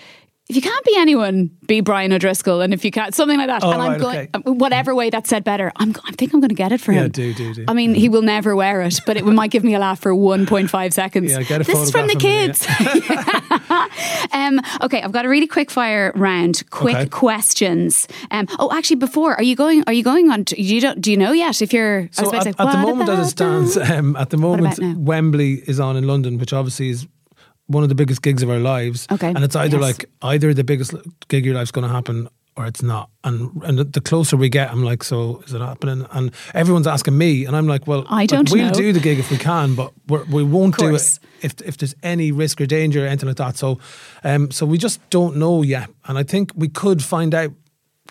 [0.47, 3.63] If you can't be anyone, be Brian O'Driscoll, and if you can't, something like that.
[3.63, 4.51] Oh, and I'm right, going, okay.
[4.51, 5.71] whatever way that's said better.
[5.77, 7.11] I'm, I think I'm going to get it for Yeah, him.
[7.11, 7.65] do, do, do.
[7.67, 10.13] I mean, he will never wear it, but it might give me a laugh for
[10.13, 11.31] 1.5 seconds.
[11.31, 12.63] Yeah, get a this is from the kids.
[14.31, 17.09] um, okay, I've got a really quick fire round, quick Okay.
[17.09, 18.07] questions.
[18.29, 19.83] Um, oh, actually, before are you going?
[19.87, 20.45] Are you going on?
[20.45, 21.01] To, you don't?
[21.01, 21.63] Do you know yet?
[21.63, 24.15] If you're, I was So about at, to at the moment, as it stands, um,
[24.15, 24.79] at the moment.
[24.97, 27.07] Wembley is on in London, which obviously is
[27.67, 29.07] one of the biggest gigs of our lives.
[29.11, 29.81] Okay, and it's either yes.
[29.81, 30.93] like either the biggest
[31.27, 33.09] gig of your life's going to happen or it's not.
[33.23, 36.05] And and the closer we get, I'm like, so is it happening?
[36.11, 38.73] And everyone's asking me, and I'm like, well, I don't we'll know.
[38.73, 41.95] do the gig if we can, but we're, we won't do it if if there's
[42.03, 43.57] any risk or danger or anything like that.
[43.57, 43.79] So,
[44.23, 47.51] um, so we just don't know yet, and I think we could find out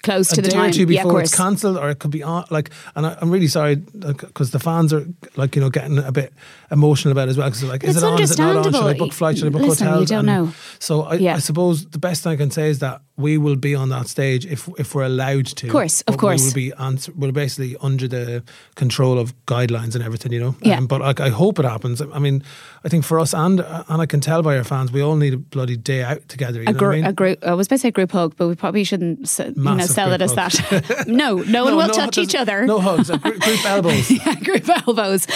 [0.02, 2.44] Close to the time, or two yeah, before it's cancelled, or it could be on.
[2.50, 6.12] Like, and I, I'm really sorry because the fans are like you know getting a
[6.12, 6.34] bit
[6.74, 7.48] emotional about as well.
[7.48, 8.20] Because like, is it on?
[8.20, 8.64] Is it not on?
[8.72, 9.38] Should I book flights?
[9.38, 10.52] Should I book Listen, you don't And know.
[10.78, 11.36] So I, Yeah.
[11.36, 14.08] I suppose the best thing I can say is that we will be on that
[14.08, 15.66] stage if if we're allowed to.
[15.68, 16.40] Of course, of course.
[16.42, 18.42] We will be answer, we're basically under the
[18.74, 20.32] control of guidelines and everything.
[20.32, 20.56] You know.
[20.62, 20.78] Yeah.
[20.78, 22.02] Um, but like, I hope it happens.
[22.02, 22.42] I mean,
[22.84, 25.34] I think for us and and I can tell by our fans, we all need
[25.34, 26.60] a bloody day out together.
[26.62, 27.04] You A, know gr- I mean?
[27.06, 27.44] a group.
[27.44, 30.20] I was about to say group hug, but we probably shouldn't, you know, sell it
[30.22, 30.50] as hug.
[30.52, 31.04] that.
[31.08, 32.66] no, no one will touch each other.
[32.66, 33.10] No hugs.
[33.10, 34.10] group, group elbows.
[34.10, 35.26] yeah, group elbows.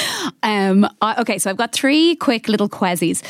[0.43, 3.23] Um, I, okay, so I've got three quick little quezzies.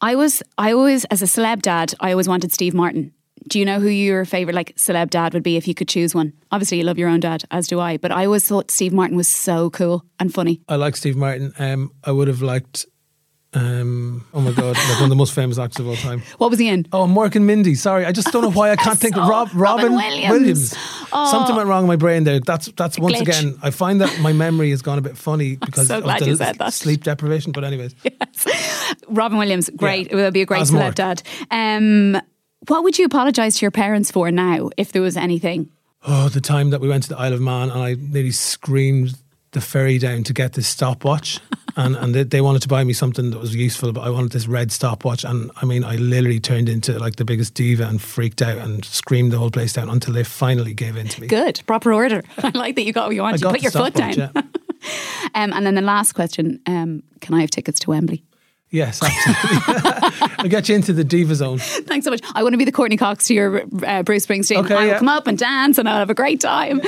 [0.00, 3.12] I was, I always, as a celeb dad, I always wanted Steve Martin.
[3.48, 6.14] Do you know who your favorite like celeb dad would be if you could choose
[6.14, 6.32] one?
[6.50, 7.98] Obviously, you love your own dad, as do I.
[7.98, 10.60] But I always thought Steve Martin was so cool and funny.
[10.68, 11.52] I like Steve Martin.
[11.58, 12.86] Um, I would have liked.
[13.54, 16.22] Um, oh my god, like one of the most famous actors of all time.
[16.38, 16.86] What was he in?
[16.92, 17.74] Oh, Mork and Mindy.
[17.74, 20.74] Sorry, I just don't know why I can't think of Rob, Robin Robin, Williams.
[21.12, 21.30] Oh.
[21.30, 22.40] Something went wrong in my brain there.
[22.40, 23.22] That's that's once glitch.
[23.22, 23.58] again.
[23.62, 26.36] I find that my memory has gone a bit funny because so of the you
[26.36, 26.72] said that.
[26.72, 27.52] sleep deprivation.
[27.52, 28.98] But anyways, yes.
[29.08, 30.06] Robin Williams, great.
[30.06, 30.12] Yeah.
[30.12, 31.22] It will be a great celeb dad.
[31.50, 32.20] Um,
[32.68, 35.68] what would you apologise to your parents for now, if there was anything?
[36.04, 39.16] oh, the time that we went to the Isle of Man and I nearly screamed
[39.52, 41.38] the ferry down to get this stopwatch.
[41.76, 44.32] And and they, they wanted to buy me something that was useful, but I wanted
[44.32, 45.24] this red stopwatch.
[45.24, 48.84] And I mean, I literally turned into like the biggest diva and freaked out and
[48.84, 51.26] screamed the whole place down until they finally gave in to me.
[51.26, 52.22] Good, proper order.
[52.38, 53.40] I like that you got what you wanted.
[53.40, 54.14] You put your foot down.
[54.14, 54.30] yeah.
[55.36, 58.24] Um, and then the last question: um, Can I have tickets to Wembley?
[58.72, 60.28] Yes, absolutely.
[60.38, 61.58] I'll get you into the diva zone.
[61.58, 62.22] Thanks so much.
[62.34, 64.64] I want to be the Courteney Cox to your uh, Bruce Springsteen.
[64.64, 64.98] Okay, I will yeah.
[64.98, 66.80] come up and dance, and I'll have a great time.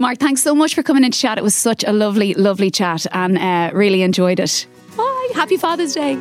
[0.00, 1.38] Mark, thanks so much for coming in to chat.
[1.38, 4.66] It was such a lovely, lovely chat, and uh, really enjoyed it.
[4.96, 5.28] Bye.
[5.32, 6.18] Happy Father's Day.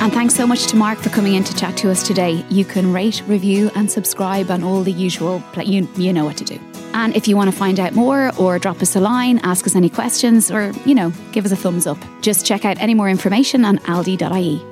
[0.00, 2.44] And thanks so much to Mark for coming in to chat to us today.
[2.50, 5.42] You can rate, review, and subscribe on all the usual.
[5.52, 6.60] Pla- you you know what to do.
[6.96, 9.76] And if you want to find out more, or drop us a line, ask us
[9.76, 13.10] any questions, or you know, give us a thumbs up, just check out any more
[13.10, 14.62] information on aldi.ie.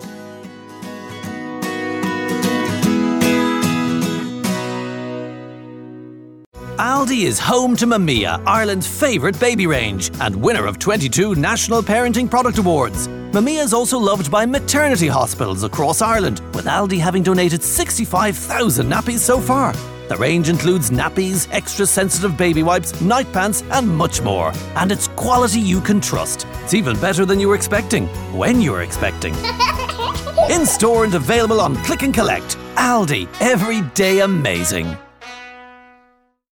[6.79, 12.31] Aldi is home to Mamia, Ireland's favourite baby range, and winner of 22 National Parenting
[12.31, 13.07] Product Awards.
[13.07, 19.19] Mamia is also loved by maternity hospitals across Ireland, with Aldi having donated 65,000 nappies
[19.19, 19.75] so far.
[20.09, 24.53] The range includes nappies, extra sensitive baby wipes, night pants, and much more.
[24.77, 26.47] And it's quality you can trust.
[26.63, 29.35] It's even better than you were expecting, when you were expecting.
[30.51, 32.57] In store and available on Click and Collect.
[32.77, 34.97] Aldi, every day amazing.